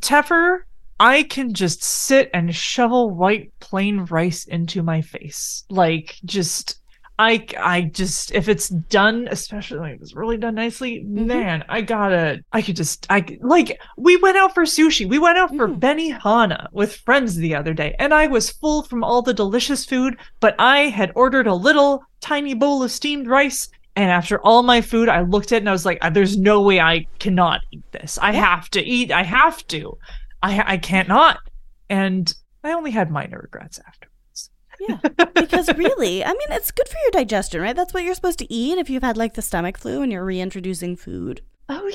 [0.00, 0.60] Teffer,
[1.00, 6.80] I can just sit and shovel white plain rice into my face, like just.
[7.20, 12.42] I, I just if it's done, especially like it's really done nicely, man, I gotta
[12.52, 15.08] I could just I like we went out for sushi.
[15.08, 15.80] We went out for Mm.
[15.80, 20.16] Benihana with friends the other day, and I was full from all the delicious food,
[20.38, 23.68] but I had ordered a little tiny bowl of steamed rice.
[23.96, 26.62] And after all my food, I looked at it and I was like, "There's no
[26.62, 28.16] way I cannot eat this.
[28.22, 28.44] I Yeah.
[28.44, 29.10] have to eat.
[29.10, 29.98] I have to.
[30.40, 31.38] I I can't not."
[31.90, 34.07] And I only had minor regrets afterwards.
[34.80, 34.98] Yeah.
[35.34, 37.74] Because really, I mean, it's good for your digestion, right?
[37.74, 40.24] That's what you're supposed to eat if you've had like the stomach flu and you're
[40.24, 41.40] reintroducing food.
[41.70, 41.86] Oh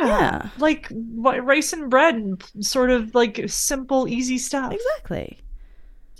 [0.00, 0.48] yeah, Yeah.
[0.58, 4.72] like what, rice and bread, and sort of like simple, easy stuff.
[4.72, 5.38] Exactly.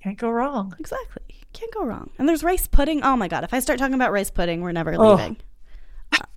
[0.03, 0.75] Can't go wrong.
[0.79, 1.23] Exactly.
[1.53, 2.11] Can't go wrong.
[2.18, 3.03] And there's rice pudding.
[3.03, 5.14] Oh my god, if I start talking about rice pudding, we're never Oh.
[5.14, 5.37] leaving.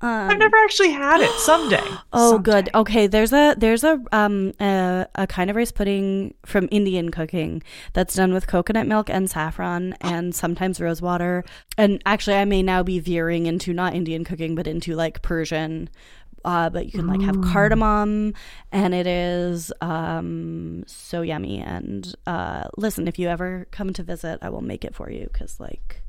[0.02, 1.32] Um, I've never actually had it.
[1.40, 1.82] Someday.
[2.18, 2.70] Oh, good.
[2.74, 7.62] Okay, there's a there's a um a, a kind of rice pudding from Indian cooking
[7.92, 11.44] that's done with coconut milk and saffron and sometimes rose water.
[11.78, 15.90] And actually, I may now be veering into not Indian cooking, but into like Persian.
[16.46, 18.34] Uh, but you can like have cardamom,
[18.72, 21.60] and it is um so yummy.
[21.60, 25.28] And uh, listen, if you ever come to visit, I will make it for you
[25.34, 26.04] because like,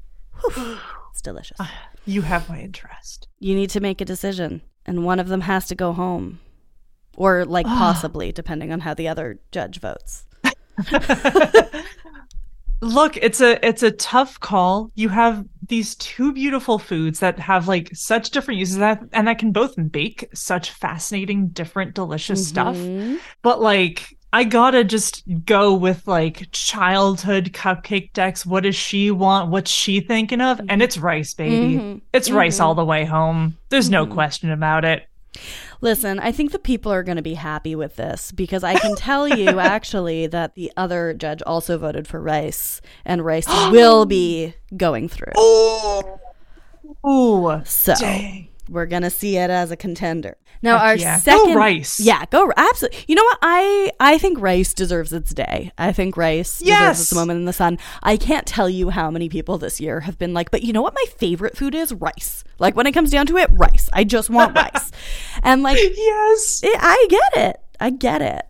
[0.55, 0.79] whew,
[1.17, 1.59] it's delicious.
[2.05, 3.27] You have my interest.
[3.39, 6.41] you need to make a decision and one of them has to go home
[7.17, 10.25] or like possibly depending on how the other judge votes
[12.83, 14.91] Look, it's a it's a tough call.
[14.95, 19.39] You have these two beautiful foods that have like such different uses that and that
[19.39, 22.77] can both bake such fascinating, different, delicious stuff.
[22.77, 23.19] Mhm.
[23.41, 28.45] But like I gotta just go with like childhood Cupcake Dex.
[28.45, 29.51] What does she want?
[29.51, 30.61] What's she thinking of?
[30.69, 31.77] And it's rice, baby.
[31.79, 32.01] Mhm.
[32.13, 32.65] It's rice Mhm.
[32.65, 33.57] all the way home.
[33.71, 34.11] There's no Mhm.
[34.13, 35.09] question about it.
[35.83, 38.97] listen i think the people are going to be happy with this because i can
[38.97, 44.55] tell you actually that the other judge also voted for rice and rice will be
[44.79, 46.19] going through Oh,
[47.07, 48.49] Ooh, so dang.
[48.69, 50.37] We're gonna see it as a contender.
[50.63, 51.17] Now Heck our yeah.
[51.17, 52.01] Go second rice.
[52.01, 52.99] yeah, go absolutely.
[53.09, 53.39] You know what?
[53.43, 55.71] I I think rice deserves its day.
[55.79, 57.01] I think rice deserves Yes.
[57.03, 57.79] its moment in the sun.
[58.03, 60.83] I can't tell you how many people this year have been like, but you know
[60.83, 60.95] what?
[60.95, 62.43] My favorite food is rice.
[62.59, 63.89] Like when it comes down to it, rice.
[63.93, 64.91] I just want rice,
[65.43, 66.61] and like Yes.
[66.65, 67.61] it, I get it.
[67.79, 68.45] I get it.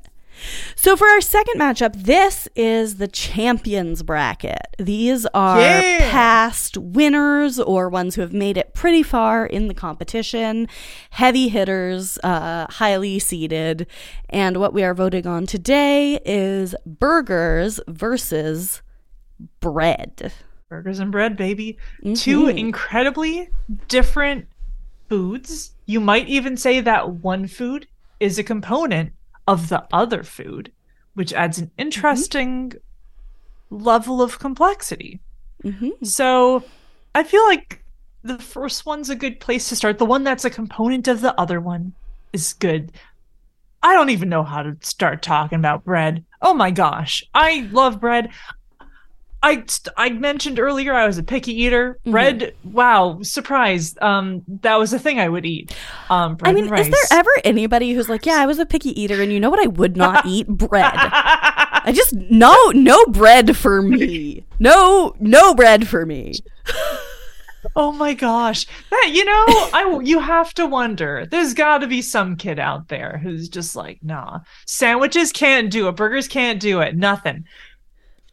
[0.75, 4.67] So for our second matchup, this is the champions bracket.
[4.79, 6.11] These are Yeah.
[6.11, 10.69] past winners or ones who have made it pretty far in the competition,
[11.11, 13.87] heavy hitters, uh, highly seeded.
[14.31, 18.83] And what we are voting on today is burgers versus
[19.61, 20.33] bread.
[20.69, 21.79] Burgers and bread, baby.
[22.15, 23.49] Two incredibly
[23.89, 24.47] different
[25.09, 25.73] foods.
[25.87, 27.87] You might even say that one food
[28.19, 29.13] is a component
[29.47, 30.73] of the other food,
[31.15, 32.73] which adds an interesting
[33.71, 35.21] level of complexity.
[35.63, 36.65] hmm So
[37.15, 37.83] I feel like
[38.23, 39.99] the first one's a good place to start.
[39.99, 41.95] The one that's a component of the other one
[42.33, 42.93] is good.
[43.83, 46.25] I don't even know how to start talking about bread.
[46.43, 47.23] Oh my gosh.
[47.35, 48.31] I love bread.
[49.47, 49.65] I
[49.97, 52.01] I mentioned earlier I was a picky eater.
[52.05, 53.97] Bread, wow, surprise.
[54.03, 55.77] Um that was a thing I would eat.
[56.11, 56.87] Um bread I mean, and rice.
[56.87, 59.51] is there ever anybody who's like, yeah, I was a picky eater, and you know
[59.51, 59.61] what?
[59.61, 60.93] I would not eat bread.
[60.95, 64.45] I just no no bread for me.
[64.59, 66.35] No no bread for me.
[67.75, 68.67] Oh my gosh.
[68.91, 71.27] That you know, I you have to wonder.
[71.29, 74.41] There's got to be some kid out there who's just like, "Nah.
[74.67, 75.97] Sandwiches can't do it.
[75.97, 76.97] Burgers can't do it.
[76.97, 77.45] Nothing."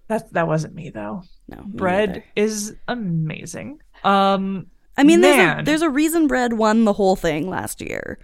[0.07, 1.23] That that wasn't me though.
[1.47, 2.23] No me Bread neither.
[2.35, 3.79] is amazing.
[4.03, 8.19] Um I mean, there's a, there's a reason bread won the whole thing last year.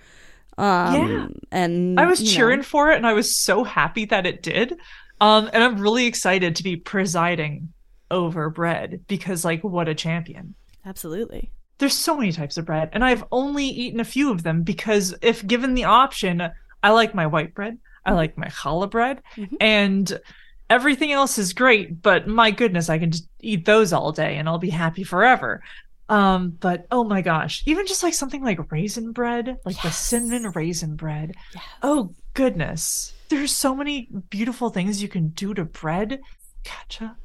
[0.58, 1.28] Um, Yeah.
[1.52, 4.44] and I was you know, cheering for it and I was so happy that it
[4.44, 4.74] did.
[5.22, 7.74] Um and I'm really excited to be presiding
[8.12, 10.56] over bread because like what a champion.
[10.86, 11.52] absolutely.
[11.78, 15.14] there's so many types of bread and i've only eaten a few of them because
[15.22, 16.42] if given the option
[16.84, 19.50] i like my white bread i like my challah bread Mhm.
[19.62, 20.20] and
[20.70, 24.48] everything else is great but my goodness i can just eat those all day and
[24.48, 25.62] i'll be happy forever
[26.10, 30.52] um but oh my gosh even just like something like raisin bread like the cinnamon
[30.56, 31.64] raisin bread Yes.
[31.84, 36.20] oh goodness there's so many beautiful things you can do to bread
[36.66, 37.16] Gotcha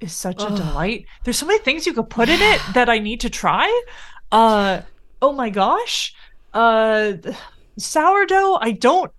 [0.00, 1.06] is such a delight.
[1.24, 3.66] There's so many things you could put in it that I need to try.
[4.30, 4.82] Uh
[5.22, 6.14] oh my gosh.
[6.52, 7.14] Uh
[7.78, 9.10] sourdough, I don't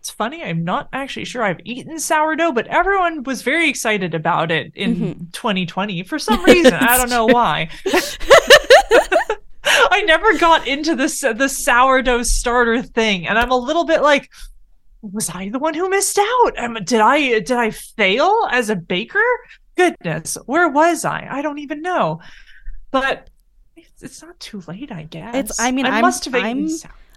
[0.00, 4.50] it's funny, I'm not actually sure I've eaten sourdough, but everyone was very excited about
[4.50, 6.72] it in 2020 for some reason.
[6.72, 7.68] I don't know why.
[9.62, 14.30] I never got into this the sourdough starter thing, and I'm a little bit like,
[15.02, 16.52] was I the one who missed out?
[16.58, 19.22] Um, did I did I fail as a baker?
[19.76, 21.26] Goodness, where was I?
[21.30, 22.20] I don't even know.
[22.90, 23.28] But
[23.76, 25.34] it's, it's not too late, I guess.
[25.34, 26.68] It's- I mean, I I'm- must have eaten I'm-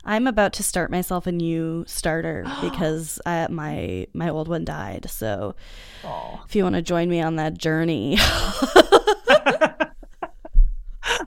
[0.06, 5.10] I'm about to start myself a new starter because uh, my my old one died.
[5.10, 5.56] So
[6.04, 6.43] Aw.
[6.45, 8.18] if you want to join me on that journey,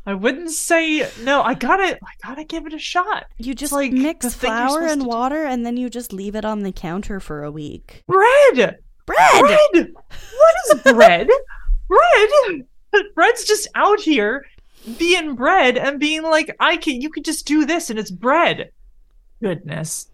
[0.09, 1.43] I wouldn't say no.
[1.43, 3.27] I gotta, I gotta give it a shot.
[3.39, 5.09] you just like mix the thing you're flour and to do.
[5.09, 8.05] water, and then you just leave it on the counter for a week.
[8.07, 9.41] Bread, Bread.
[9.41, 9.93] bread.
[9.95, 11.29] What is bread?
[11.89, 12.66] bread.
[13.14, 14.45] Bread's just out here
[14.99, 17.01] being bread and being like, I can.
[17.01, 18.70] You could just do this, and it's bread.
[19.41, 20.09] Goodness.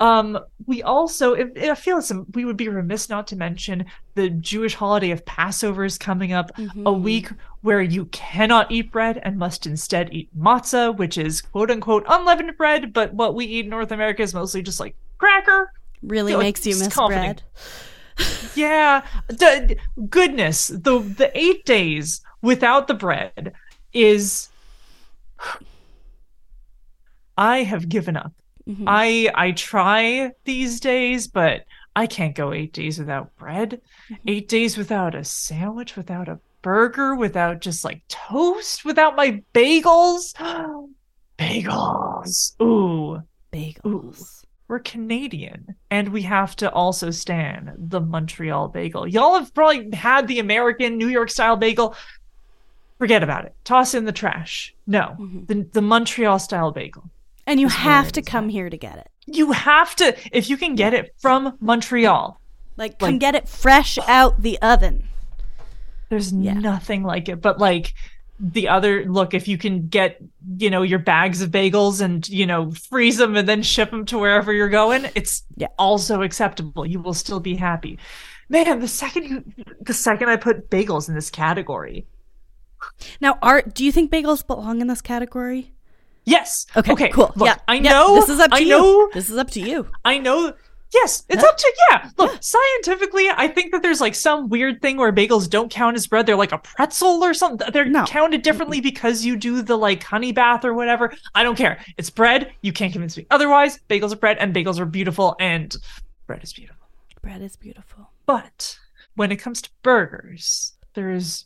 [0.00, 4.30] Um, we also, if, I feel some, we would be remiss not to mention the
[4.30, 6.50] Jewish holiday of Passover is coming up.
[6.56, 7.02] a Mhm.
[7.02, 7.30] week
[7.62, 12.56] where you cannot eat bread and must instead eat matzah, which is quote unquote unleavened
[12.56, 15.72] bread, but what we eat in North America is mostly just like cracker.
[16.04, 17.42] Really makes you miss bread.
[18.54, 19.76] Yeah, the
[20.08, 23.52] goodness, the the eight days without the bread
[23.92, 24.48] is.
[27.36, 28.32] I have given up.
[28.68, 28.84] Mhm.
[28.86, 31.64] I I try these days, but
[31.96, 33.80] I can't go eight days without bread.
[34.10, 34.14] Mm-hmm.
[34.28, 40.34] Eight days without a sandwich, without a burger, without just like toast, without my bagels.
[41.38, 42.60] bagels.
[42.60, 43.22] Ooh,
[43.52, 44.44] Bagels.
[44.66, 49.06] we're Canadian, and we have to also stand the Montreal bagel.
[49.06, 51.94] Y'all have probably had the American New York style bagel.
[52.98, 53.54] Forget about it.
[53.64, 54.74] Toss in the trash.
[54.86, 55.46] No, Mhm.
[55.46, 57.04] the the Montreal style bagel.
[57.46, 59.08] And you have to come here to get it.
[59.26, 62.40] You have to, if you can get it from Montreal.
[62.76, 65.04] Like, come Like- get it fresh out the oven.
[66.10, 66.54] There's Yeah.
[66.54, 67.40] nothing like it.
[67.40, 67.94] But like
[68.40, 70.18] the other look, if you can get,
[70.58, 74.04] you know, your bags of bagels and, you know, freeze them and then ship them
[74.06, 75.68] to wherever you're going, it's Yeah.
[75.78, 76.86] also acceptable.
[76.86, 77.98] You will still be happy.
[78.48, 82.06] Man, the second you the second I put bagels in this category.
[83.20, 85.72] Now, Art, do you think bagels belong in this category?
[86.24, 86.66] Yes.
[86.76, 87.08] Okay, Okay.
[87.08, 87.32] cool.
[87.36, 88.14] Look, yeah, I yeah, know.
[88.16, 88.68] This is up to I you.
[88.68, 89.10] know.
[89.14, 89.86] This is up to you.
[90.04, 90.52] I know.
[90.92, 91.48] Yes, it's Yeah.
[91.48, 92.10] up to yeah.
[92.16, 96.06] Look, scientifically, I think that there's like some weird thing where bagels don't count as
[96.06, 96.24] bread.
[96.24, 97.68] They're like a pretzel or something.
[97.72, 98.04] They're No.
[98.06, 101.12] counted differently because you do the like honey bath or whatever.
[101.34, 101.78] I don't care.
[101.98, 102.52] It's bread.
[102.62, 103.80] You can't convince me otherwise.
[103.90, 105.74] Bagels are bread, and bagels are beautiful, and
[106.26, 106.86] bread is beautiful.
[107.20, 108.10] Bread is beautiful.
[108.24, 108.78] But
[109.14, 111.44] when it comes to burgers, there's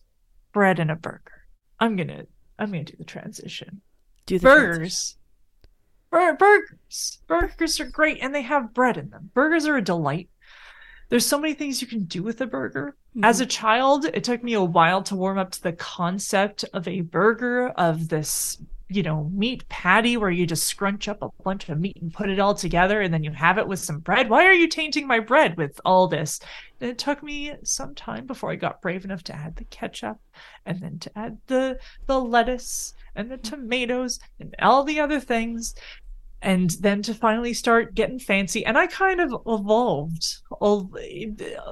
[0.53, 1.47] bread in a burger.
[1.81, 2.25] I'm gonna
[2.59, 3.81] I'm gonna do the transition
[4.27, 4.73] Do the transition.
[4.73, 5.17] burgers.
[6.11, 7.19] Bur- burgers.
[7.27, 9.31] Burgers are great and they have bread in them.
[9.35, 10.29] Burgers are a delight.
[11.09, 12.97] There's so many things you can do with a burger.
[13.23, 13.43] As Mm-hmm.
[13.43, 17.03] a child, it took me a while to warm up to the concept of a
[17.03, 18.57] burger, of this,
[18.95, 22.31] you know, meat patty where you just scrunch up a bunch of meat and put
[22.31, 24.29] it all together and then you have it with some bread.
[24.31, 26.41] Why are you tainting my bread with all this?
[26.81, 30.19] And it took me some time before I got brave enough to add the ketchup
[30.67, 35.75] and then to add the the lettuce and the tomatoes and all the other things
[36.43, 40.39] and then to finally start getting fancy and i kind of evolved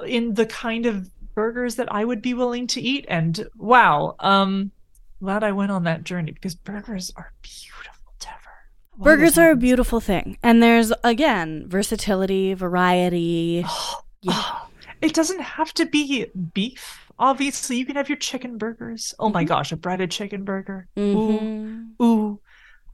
[0.06, 4.70] in the kind of burgers that i would be willing to eat and wow um
[5.20, 8.98] glad i went on that journey because burgers are beautiful Teffer.
[8.98, 10.36] Burgers are a beautiful thing.
[10.42, 13.64] And there's, again, versatility, variety.
[14.22, 14.42] Yeah.
[15.00, 19.44] it doesn't have to be beef obviously you can have your chicken burgers oh my
[19.44, 19.48] Mhm.
[19.48, 22.02] gosh a breaded chicken burger ooh Mhm.
[22.02, 22.40] ooh,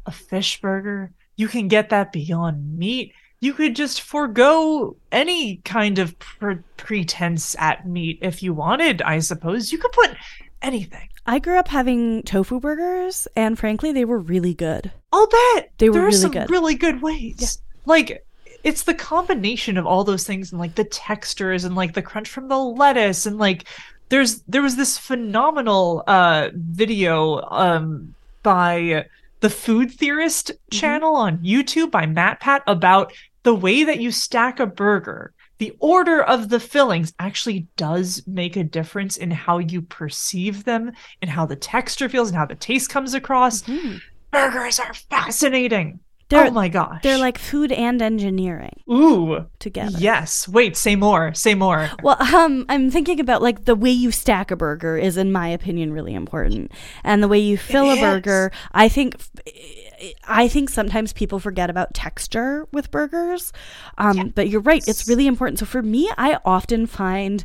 [0.05, 1.11] a fish burger.
[1.37, 3.13] You can get that beyond meat.
[3.41, 9.19] You could just forego any kind of pre- pretense at meat if you wanted, I
[9.19, 9.71] suppose.
[9.73, 10.17] You could put
[10.63, 11.09] anything.
[11.27, 14.93] I grew up having tofu burgers, and frankly, they were really good.
[15.13, 15.73] I'll bet.
[15.79, 16.51] They were there are really some good.
[16.51, 17.61] really good ways.
[17.85, 18.25] Like,
[18.65, 22.29] it's the combination of all those things and like the textures and like the crunch
[22.29, 23.65] from the lettuce and like
[24.09, 29.07] there's there was this phenomenal uh video um by
[29.41, 30.79] the food theorist Mm-hmm.
[30.79, 33.13] channel on YouTube by MatPat about
[33.45, 35.33] the way that you stack a burger.
[35.59, 40.93] The order of the fillings actually does make a difference in how you perceive them
[41.23, 43.63] and how the texture feels and how the taste comes across.
[43.63, 44.01] Mhm.
[44.31, 46.01] Burgers are fascinating.
[46.29, 47.03] They're, oh my gosh.
[47.03, 49.47] they're like food and engineering Ooh.
[49.61, 49.97] together.
[49.97, 50.49] Yes.
[50.49, 51.33] Wait, say more.
[51.35, 51.89] Say more.
[52.03, 55.47] Well, um, I'm thinking about like the way you stack a burger is, in my
[55.47, 56.73] opinion, really important,
[57.05, 58.01] and the way you fill a is.
[58.01, 58.51] burger.
[58.73, 59.15] I think,
[60.25, 63.53] I think sometimes people forget about texture with burgers,
[63.99, 65.61] um, but you're right; it's really important.
[65.61, 67.45] So for me, I often find.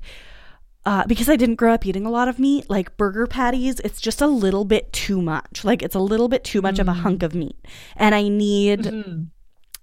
[0.86, 4.02] Uh, because I didn't grow up eating a lot of meat, like burger patties, it's
[4.02, 5.64] just a little bit too much.
[5.64, 7.56] Like it's a little bit too much of a hunk of meat.
[7.96, 9.28] And I need Mhm.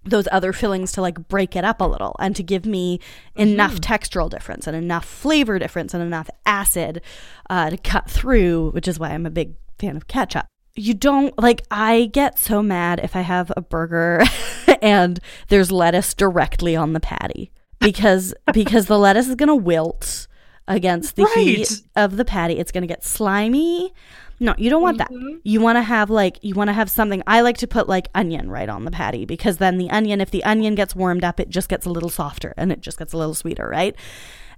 [0.04, 2.98] those other fillings to like break it up a little and to give me
[3.36, 7.00] enough textural difference and enough flavor difference and enough acid
[7.48, 10.46] uh, to cut through, which is why I'm a big fan of ketchup.
[10.74, 14.22] You don't like, I get so mad if I have a burger
[14.82, 20.26] and there's lettuce directly on the patty because because the lettuce is going to wilt
[20.68, 22.54] against the heat of the patty.
[22.58, 23.92] It's going to get slimy.
[24.40, 25.10] No, you don't want that.
[25.42, 27.24] You want to have like you want to have something.
[27.26, 30.30] I like to put like onion right on the patty because then the onion, if
[30.30, 33.12] the onion gets warmed up, it just gets a little softer and it just gets
[33.12, 33.96] a little sweeter, right?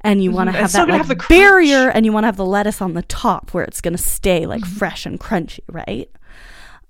[0.02, 0.60] And you want to Mhm.
[0.60, 3.02] have that like have the barrier, and you want to have the lettuce on the
[3.02, 4.76] top where it's going to stay like Mm-hmm.
[4.76, 6.10] fresh and crunchy, right?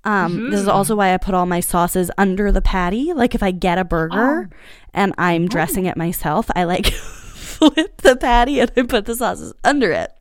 [0.03, 0.75] Um, This is Mm-hmm.
[0.75, 3.13] also why I put all my sauces under the patty.
[3.13, 4.55] Like if I get a burger Oh.
[4.93, 6.93] and I'm dressing it myself, I like
[7.73, 10.11] flip the patty and I put the sauces under it,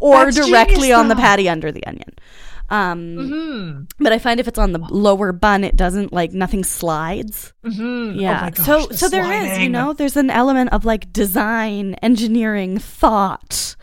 [0.00, 2.14] or That's directly genius, on the patty under the onion.
[2.70, 3.80] Um, Hmm.
[3.98, 7.54] but I find if it's on the lower bun, it doesn't like nothing slides.
[7.64, 8.20] Mhm.
[8.20, 8.46] Yeah.
[8.46, 11.94] Oh gosh, so the so there is, you know, there's an element of like design,
[12.02, 13.74] engineering, thought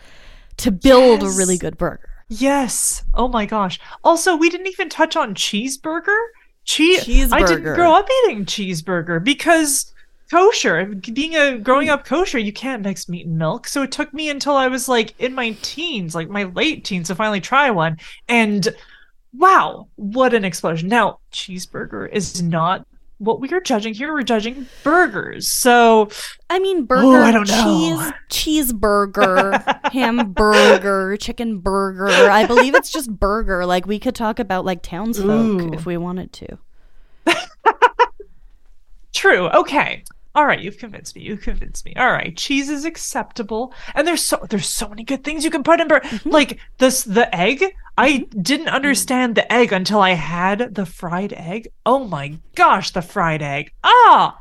[0.58, 2.08] to build a really good burger.
[2.28, 3.02] Yes.
[3.14, 3.80] Oh my gosh.
[4.04, 6.18] Also, we didn't even touch on cheeseburger.
[6.64, 7.32] Cheese.
[7.32, 9.92] I didn't grow up eating cheeseburger because
[10.30, 10.86] kosher.
[10.86, 11.94] Being a growing hmm.
[11.94, 13.68] up kosher, you can't mix meat and milk.
[13.68, 17.08] So it took me until I was like in my teens, like my late teens,
[17.08, 17.98] to finally try one.
[18.28, 18.68] And
[19.32, 20.88] wow, what an explosion!
[20.88, 22.86] Now, cheeseburger is not
[23.18, 24.12] what we are judging here.
[24.12, 25.48] We're judging burgers.
[25.48, 26.10] So
[26.50, 28.12] I mean, burger, Oh, I don't know.
[28.28, 32.08] cheese, cheeseburger, hamburger, chicken burger.
[32.08, 33.64] I believe it's just burger.
[33.64, 35.28] Like we could talk about like townsfolk
[35.62, 35.72] Ooh.
[35.72, 36.58] if we wanted to.
[39.14, 39.48] True.
[39.48, 40.04] Okay.
[40.36, 41.22] All right, you've convinced me.
[41.22, 41.94] You've convinced me.
[41.96, 45.62] All right, cheese is acceptable, and there's so there's so many good things you can
[45.62, 46.06] put in burger.
[46.06, 46.28] Mm-hmm.
[46.28, 47.64] Like this, the egg.
[47.96, 48.42] I mm-hmm.
[48.42, 48.76] didn't mm-hmm.
[48.76, 51.68] understand the egg until I had the fried egg.
[51.86, 53.72] Oh my gosh, the fried egg.
[53.82, 54.38] Ah,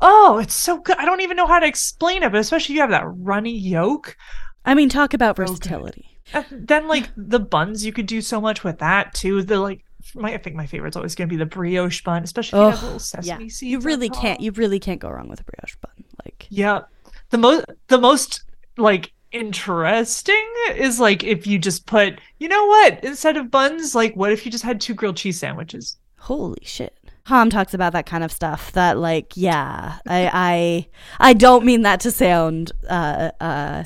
[0.00, 0.96] oh, it's so good.
[0.96, 3.56] I don't even know how to explain it, but especially if you have that runny
[3.56, 4.16] yolk.
[4.64, 6.18] I mean, talk about versatility.
[6.32, 9.42] And then like the buns, you could do so much with that too.
[9.42, 9.84] The like
[10.14, 12.70] my I think my favorite's always going to be the brioche bun, especially if you
[12.70, 13.50] have little sesame yeah.
[13.50, 13.62] seeds.
[13.62, 14.40] You really can't.
[14.40, 16.04] You really can't go wrong with a brioche bun.
[16.24, 16.82] Like, Yeah.
[17.30, 18.44] The most the most
[18.76, 24.14] like interesting is like if you just put, you know what, instead of buns, like
[24.14, 25.96] what if you just had two grilled cheese sandwiches?
[26.26, 26.92] holy shit.
[27.24, 28.72] Tom talks about that kind of stuff.
[28.72, 30.86] That like, yeah, I I
[31.30, 33.84] I don't mean that to sound uh uh.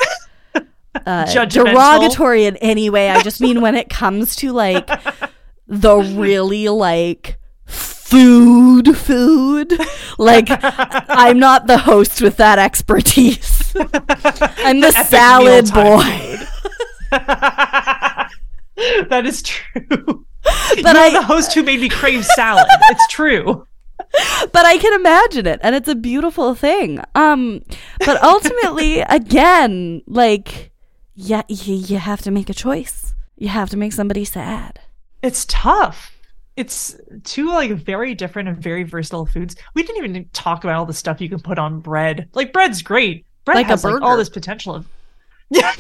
[1.07, 3.11] Uh, derogatory in any way.
[3.11, 4.91] I just mean when it comes to like
[5.71, 9.73] the really like food food.
[10.19, 13.73] Like i'm not the host with that expertise.
[13.77, 16.39] I'm the salad boy.
[19.09, 20.27] that is true.
[20.43, 22.67] but You're i the host who made me crave salad.
[22.91, 23.67] It's true.
[24.53, 27.01] but i can imagine it and it's a beautiful thing.
[27.15, 27.63] Um
[28.01, 30.73] but ultimately again like
[31.15, 33.15] yeah you, you have to make a choice.
[33.37, 34.81] You have to make somebody sad
[35.23, 36.13] It's tough.
[36.57, 39.57] It's two like very different and very versatile foods.
[39.75, 42.29] We didn't even talk about all the stuff you can put on bread.
[42.35, 43.25] Like bread's great.
[43.45, 44.87] Bread Like a has like all this potential of
[45.49, 45.73] Yeah.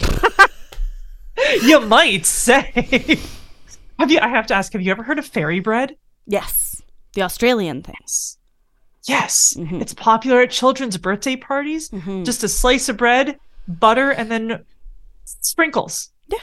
[1.62, 3.18] you might say.
[3.98, 5.96] have you I have to ask, have you ever heard of fairy bread?
[6.26, 6.80] yes
[7.14, 8.38] the australian things
[9.06, 9.56] Yes.
[9.56, 9.66] Yes.
[9.70, 9.80] Mhm.
[9.80, 11.88] It's popular at children's birthday parties.
[11.88, 12.24] Mhm.
[12.24, 14.64] Just a slice of bread, butter, and then
[15.24, 16.10] sprinkles.
[16.28, 16.38] Yeah.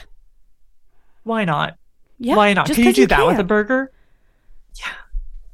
[1.22, 1.76] Why not?
[2.18, 2.66] Yeah Why not?
[2.66, 3.92] just Can you do that with a burger?
[4.78, 4.92] Yeah.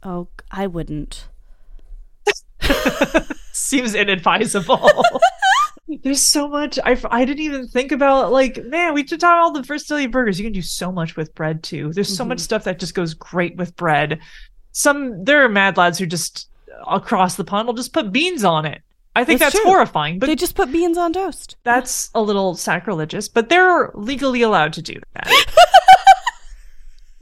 [0.02, 1.28] oh i wouldn't
[3.52, 4.90] Seems inadvisable.
[6.02, 6.78] There's so much.
[6.82, 8.94] I, I didn't even think about like man.
[8.94, 10.38] We did talk all the versatility of burgers.
[10.40, 11.92] You can do so much with bread too.
[11.92, 12.42] There's so much Mhm.
[12.42, 14.18] stuff that just goes great with bread.
[14.72, 16.48] Some there are mad lads who just
[16.88, 18.82] across the pond will just put beans on it.
[19.14, 22.56] I think That's that's, horrifying, but they just put beans on toast that's a little
[22.56, 23.28] sacrilegious.
[23.28, 25.28] But they're legally allowed to do that.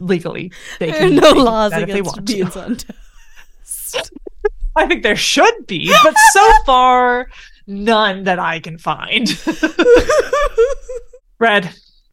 [0.06, 1.16] Legally, they there are can.
[1.16, 2.34] no do laws that if they against want to.
[2.34, 4.10] beans on toast
[4.76, 7.28] I think there should be, but so far,
[7.66, 9.28] none that I can find.
[11.38, 11.66] bread.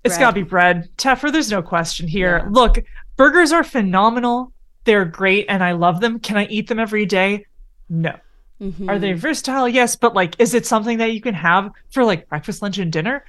[0.04, 0.20] It's Bread.
[0.20, 0.90] got to be bread.
[0.98, 2.40] Teffer, there's no question here.
[2.44, 2.50] Yeah.
[2.52, 2.84] Look,
[3.18, 4.54] burgers are phenomenal.
[4.86, 6.20] They're great and I love them.
[6.20, 7.46] Can I eat them every day?
[7.90, 8.16] No.
[8.62, 8.90] Mhm.
[8.90, 9.70] Are they versatile?
[9.70, 12.92] Yes, but like, is it something that you can have for like breakfast, lunch, and
[12.92, 13.24] dinner?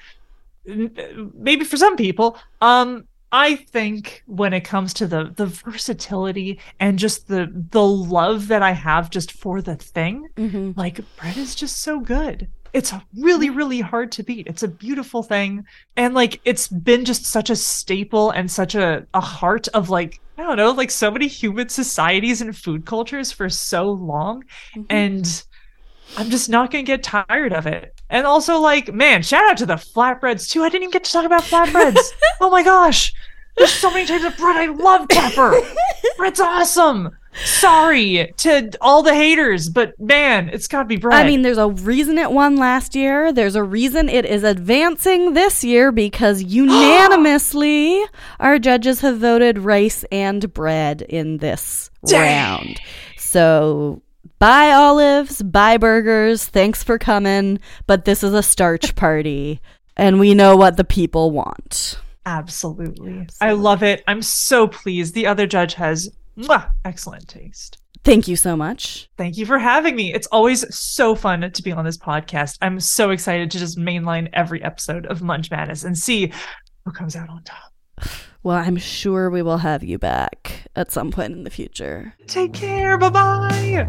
[0.69, 2.37] N- Maybe for some people.
[2.61, 8.49] Um, I think when it comes to the the versatility and just the the love
[8.49, 10.76] that I have just for the thing, Mhm.
[10.76, 12.49] like bread is just so good.
[12.72, 14.47] It's really, really hard to beat.
[14.47, 15.64] It's a beautiful thing.
[15.97, 20.20] And like it's been just such a staple and such a, a heart of like,
[20.39, 24.45] I don't know, like so many human societies and food cultures for so long.
[24.76, 24.87] Mhm.
[24.89, 25.43] And
[26.16, 28.00] I'm just not gonna get tired of it.
[28.11, 30.63] And also, like, man, shout out to the flatbreads too.
[30.63, 32.11] I didn't even get to talk about flatbreads.
[32.41, 33.15] oh my gosh.
[33.57, 35.55] There's so many types of bread I love, Pepper.
[36.17, 37.11] Bread's awesome.
[37.45, 41.25] Sorry to all the haters, but man, it's gotta be bread.
[41.25, 43.33] I mean, there's a reason it won last year.
[43.33, 48.03] There's a reason it is advancing this year because unanimously
[48.41, 52.21] our judges have voted rice and bread in this Dang.
[52.21, 52.81] round.
[53.17, 54.03] So
[54.41, 56.47] buy olives, buy burgers.
[56.47, 59.61] Thanks for coming, but this is a starch party,
[59.97, 62.01] and we know what the people want.
[62.26, 63.28] Absolutely.
[63.41, 64.03] I love it.
[64.09, 65.14] I'm so pleased.
[65.14, 67.78] The other judge has mwah, excellent taste.
[68.03, 69.11] Thank you so much.
[69.18, 70.12] Thank you for having me.
[70.14, 72.57] It's always so fun to be on this podcast.
[72.62, 76.32] I'm so excited to just mainline every episode of Munch Madness and see
[76.84, 77.72] who comes out on top.
[78.43, 82.14] Well, I'm sure we will have you back at some point in the future.
[82.26, 82.97] Take care.
[82.97, 83.86] Bye bye.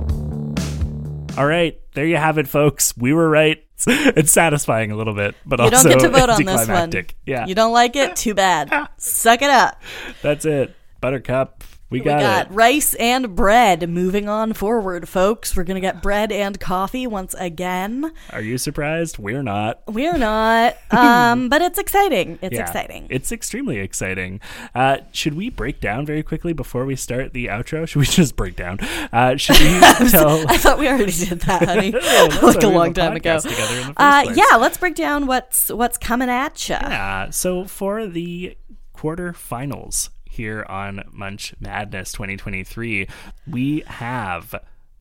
[1.38, 2.96] All right, there you have it, folks.
[2.98, 3.64] We were right.
[3.88, 6.92] It's satisfying a little bit, but You also don't get to vote on this one.
[7.26, 8.16] Yeah, You don't like it?
[8.16, 8.70] Too bad.
[8.98, 9.82] Suck it up.
[10.22, 10.76] that's it.
[11.00, 13.88] Buttercup, we We got, got rice and bread.
[13.90, 15.56] Moving on forward, folks.
[15.56, 18.12] We're going to get bread and coffee once again.
[18.32, 19.20] Are you surprised?
[19.20, 19.82] We're not.
[19.88, 22.40] We're not, um, but it's exciting.
[22.42, 23.08] It's Yeah, exciting.
[23.10, 24.40] It's extremely exciting.
[24.74, 27.88] Uh, should we break down very quickly before we start the outro?
[27.88, 28.80] Should we just break down?
[29.12, 29.80] Uh, should we
[30.10, 30.50] tell?
[30.50, 33.40] I thought we already did that, honey, No, like a long time ago.
[33.40, 36.76] together in the first Uh, yeah, let's break down what's what's coming at you.
[36.76, 37.30] Yeah.
[37.32, 38.56] So for the
[38.96, 43.08] quarterfinals here on Munch Madness 2023,
[43.48, 44.56] we have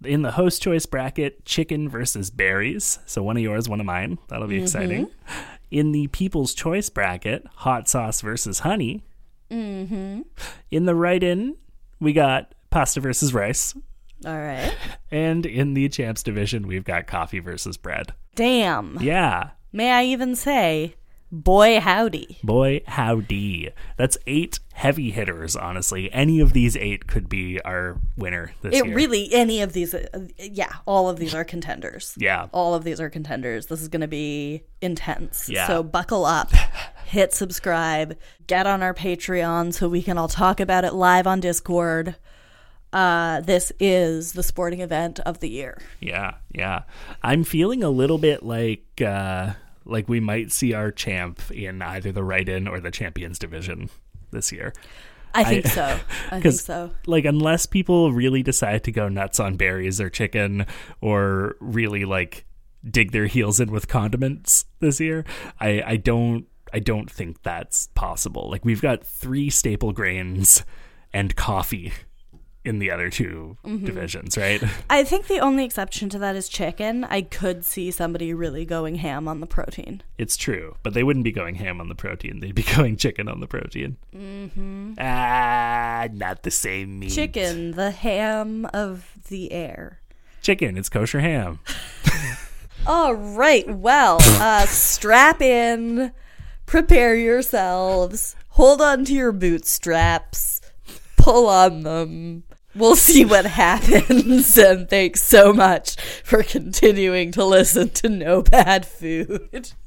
[0.05, 2.99] in the host choice bracket chicken versus berries.
[3.07, 4.19] So one of yours, one of mine.
[4.29, 5.09] That'll be exciting.
[5.71, 9.05] In the people's choice bracket, hot sauce versus honey.
[9.51, 10.23] Mm-hmm.
[10.71, 11.57] In the write-in,
[12.01, 13.75] we got pasta versus rice.
[14.27, 14.75] All right.
[15.11, 18.13] And in the champs division, we've got coffee versus bread.
[18.35, 18.99] Damn.
[19.01, 19.51] Yeah.
[19.73, 20.97] May I even say
[21.33, 22.39] Boy, howdy.
[22.43, 23.71] Boy, howdy.
[23.97, 26.13] That's eight heavy hitters, honestly.
[26.13, 28.95] Any of these eight could be our winner this It year.
[28.95, 32.15] really, any of these, uh, yeah, all of these are contenders.
[32.19, 32.49] Yeah.
[32.53, 33.67] All of these are contenders.
[33.67, 35.49] This is going to be intense.
[35.49, 35.69] Yeah.
[35.69, 36.51] So buckle up,
[37.05, 38.17] hit subscribe,
[38.49, 42.17] get on our Patreon so we can all talk about it live on Discord.
[42.93, 45.81] Uh, this is the sporting event of the year.
[46.01, 46.83] Yeah, yeah.
[47.23, 49.53] I'm feeling a little bit like uh
[49.91, 53.91] like we might see our champ in either the write-in or the champions division
[54.31, 54.73] this year.
[55.35, 55.99] I think I- so.
[56.31, 56.91] I think so.
[57.07, 60.67] Like unless people really decide to go nuts on berries or chicken
[61.01, 62.47] or really like
[62.89, 65.25] dig their heels in with condiments this year,
[65.61, 68.49] I I don't I don't think that's possible.
[68.51, 70.65] Like we've got three staple grains
[71.13, 71.93] and coffee
[72.65, 73.85] in the other 2 Mm-hmm.
[73.87, 74.63] divisions, right?
[74.91, 77.05] I think the only exception to that is chicken.
[77.05, 80.03] I could see somebody really going ham on the protein.
[80.19, 82.41] It's true, but they wouldn't be going ham on the protein.
[82.41, 83.97] They'd be going chicken on the protein.
[84.15, 84.95] Mm-hmm.
[84.99, 87.13] Ah, not the same meat.
[87.13, 90.01] Chicken, the ham of the air.
[90.43, 90.77] Chicken.
[90.77, 91.61] It's kosher ham.
[92.87, 93.69] All right.
[93.69, 96.13] Well, uh, strap in,
[96.67, 100.61] prepare yourselves, hold on to your bootstraps,
[101.17, 102.45] pull on them.
[102.75, 104.57] We'll see what happens.
[104.71, 109.73] And thanks so much for continuing to listen to No Bad Food.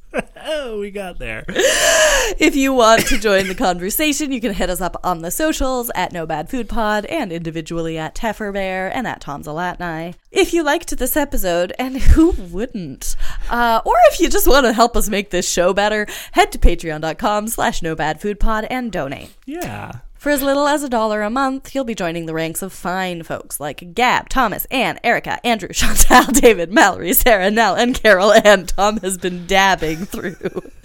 [0.46, 1.44] Oh, we got there.
[1.48, 5.90] If you want to join the conversation, you can hit us up on the socials
[5.96, 10.14] at No Bad Food Pod and individually at Teffer Bear and at Tom Zalatnai.
[10.32, 13.16] If you liked this episode, and who wouldn't,
[13.50, 16.60] uh, or if you just want to help us make this show better, head to
[16.60, 19.34] patreon.com slash No Bad Food Pod and donate.
[19.48, 19.94] Yeah.
[20.24, 23.24] For as little as a dollar a month, you'll be joining the ranks of fine
[23.24, 28.32] folks like Gab, Thomas, Anne, Erica, Andrew, Chantal, David, Mallory, Sarah, Nell, and Carol.
[28.32, 30.38] And Tom has been dabbing through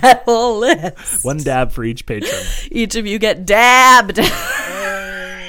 [0.00, 1.22] that whole list.
[1.22, 2.32] One dab for each patron.
[2.70, 4.20] Each of you get dabbed.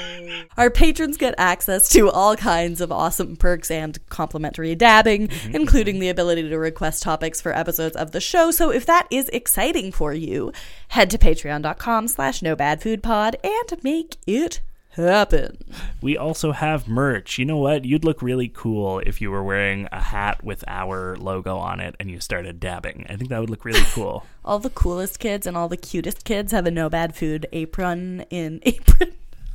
[0.56, 5.56] Our patrons get access to all kinds of awesome perks and complimentary dabbing, mm-hmm, mm-hmm.
[5.56, 8.50] including the ability to request topics for episodes of the show.
[8.50, 10.52] So if that is exciting for you,
[10.88, 14.60] head to patreon.com slash no bad food pod and make it
[14.92, 15.58] happen.
[16.00, 17.38] We also have merch.
[17.38, 17.84] You know what?
[17.84, 21.94] You'd look really cool if you were wearing a hat with our logo on it
[22.00, 23.06] and you started dabbing.
[23.08, 24.26] I think that would look really cool.
[24.44, 28.24] All the coolest kids and all the cutest kids have a no bad food apron
[28.30, 29.12] in apron.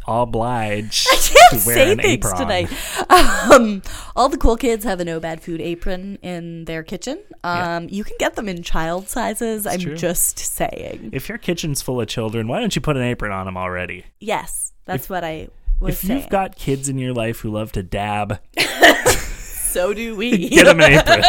[0.07, 1.05] Oblige.
[1.11, 2.35] I can't to wear say an things apron.
[2.37, 2.67] today.
[3.09, 3.81] Um,
[4.15, 7.19] all the cool kids have a no bad food apron in their kitchen.
[7.43, 9.65] Um, You can get them in child sizes.
[9.65, 9.95] I'm true.
[9.95, 11.09] just saying.
[11.13, 14.05] If your kitchen's full of children, why don't you put an apron on them already?
[14.19, 15.49] Yes, that's what I
[15.79, 16.19] was If saying.
[16.21, 18.39] you've got kids in your life who love to dab,
[19.37, 20.49] so do we.
[20.49, 21.23] get them an apron.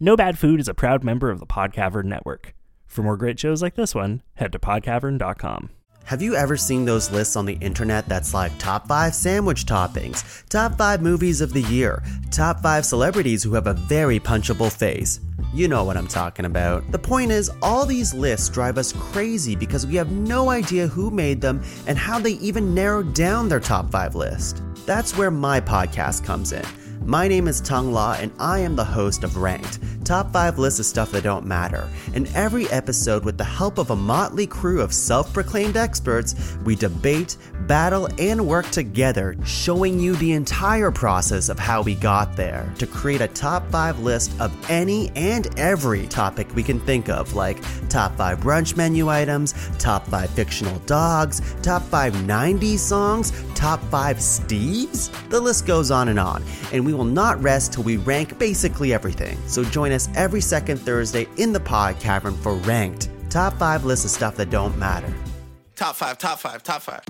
[0.07, 2.55] No Bad Food is a proud member of the Podcavern Network.
[2.87, 5.71] For more great shows like this one, head to podcavern.com.
[6.05, 10.47] Have you ever seen those lists on the internet that's like top 5 sandwich toppings,
[10.49, 15.19] top 5 movies of the year, top 5 celebrities who have a very punchable face?
[15.53, 16.89] You know what I'm talking about.
[16.93, 21.11] The point is, all these lists drive us crazy because we have no idea who
[21.11, 24.63] made them and how they even narrowed down their top 5 list.
[24.87, 26.65] That's where my podcast comes in.
[27.05, 30.81] My name is Tung La, and I am the host of Ranked, top 5 lists
[30.81, 31.89] of stuff that don't matter.
[32.15, 36.75] In every episode, with the help of a motley crew of self proclaimed experts, we
[36.75, 37.37] debate,
[37.67, 42.87] battle, and work together, showing you the entire process of how we got there to
[42.87, 47.59] create a top 5 list of any and every topic we can think of, like
[47.89, 54.17] top 5 brunch menu items, top 5 fictional dogs, top 5 90s songs, top 5
[54.17, 55.11] Steves?
[55.31, 56.43] The list goes on and on,
[56.73, 59.37] and we will not rest till we rank basically everything.
[59.47, 64.11] So join us every second Thursday in the Podcavern for Ranked, top 5 lists of
[64.13, 65.13] stuff that don't matter.
[65.77, 67.03] Top five, top five, top five.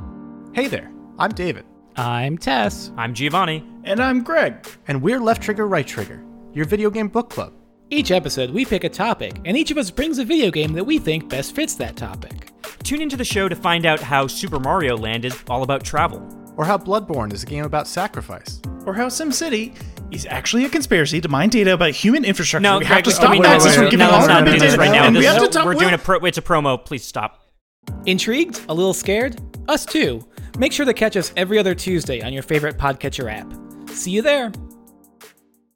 [0.52, 0.90] Hey there,
[1.20, 2.90] I'm David, I'm Tess.
[2.96, 3.64] I'm Giovanni.
[3.84, 6.20] and I'm Greg, and we're Left Trigger, Right Trigger,
[6.52, 7.52] your video game book club.
[7.90, 10.82] Each episode, we pick a topic, and each of us brings a video game that
[10.82, 12.50] we think best fits that topic.
[12.82, 16.20] Tune into the show to find out how Super Mario Land is all about travel.
[16.56, 18.60] Or how Bloodborne is a game about sacrifice.
[18.86, 19.74] or how SimCity
[20.12, 22.62] is actually a conspiracy to mine data about human infrastructure.
[22.62, 24.28] No, we Greg, have to stop wait, Nazis wait, from wait, giving no, all our
[24.28, 25.04] not this data, right now.
[25.06, 26.18] and we have to talk, we're doing a pro.
[26.20, 26.82] It's a promo.
[26.82, 27.42] Please stop.
[28.06, 28.60] Intrigued?
[28.68, 29.40] A little scared?
[29.68, 30.24] Us too.
[30.58, 33.52] Make sure to catch us every other Tuesday on your favorite podcatcher app.
[33.90, 34.52] See you there.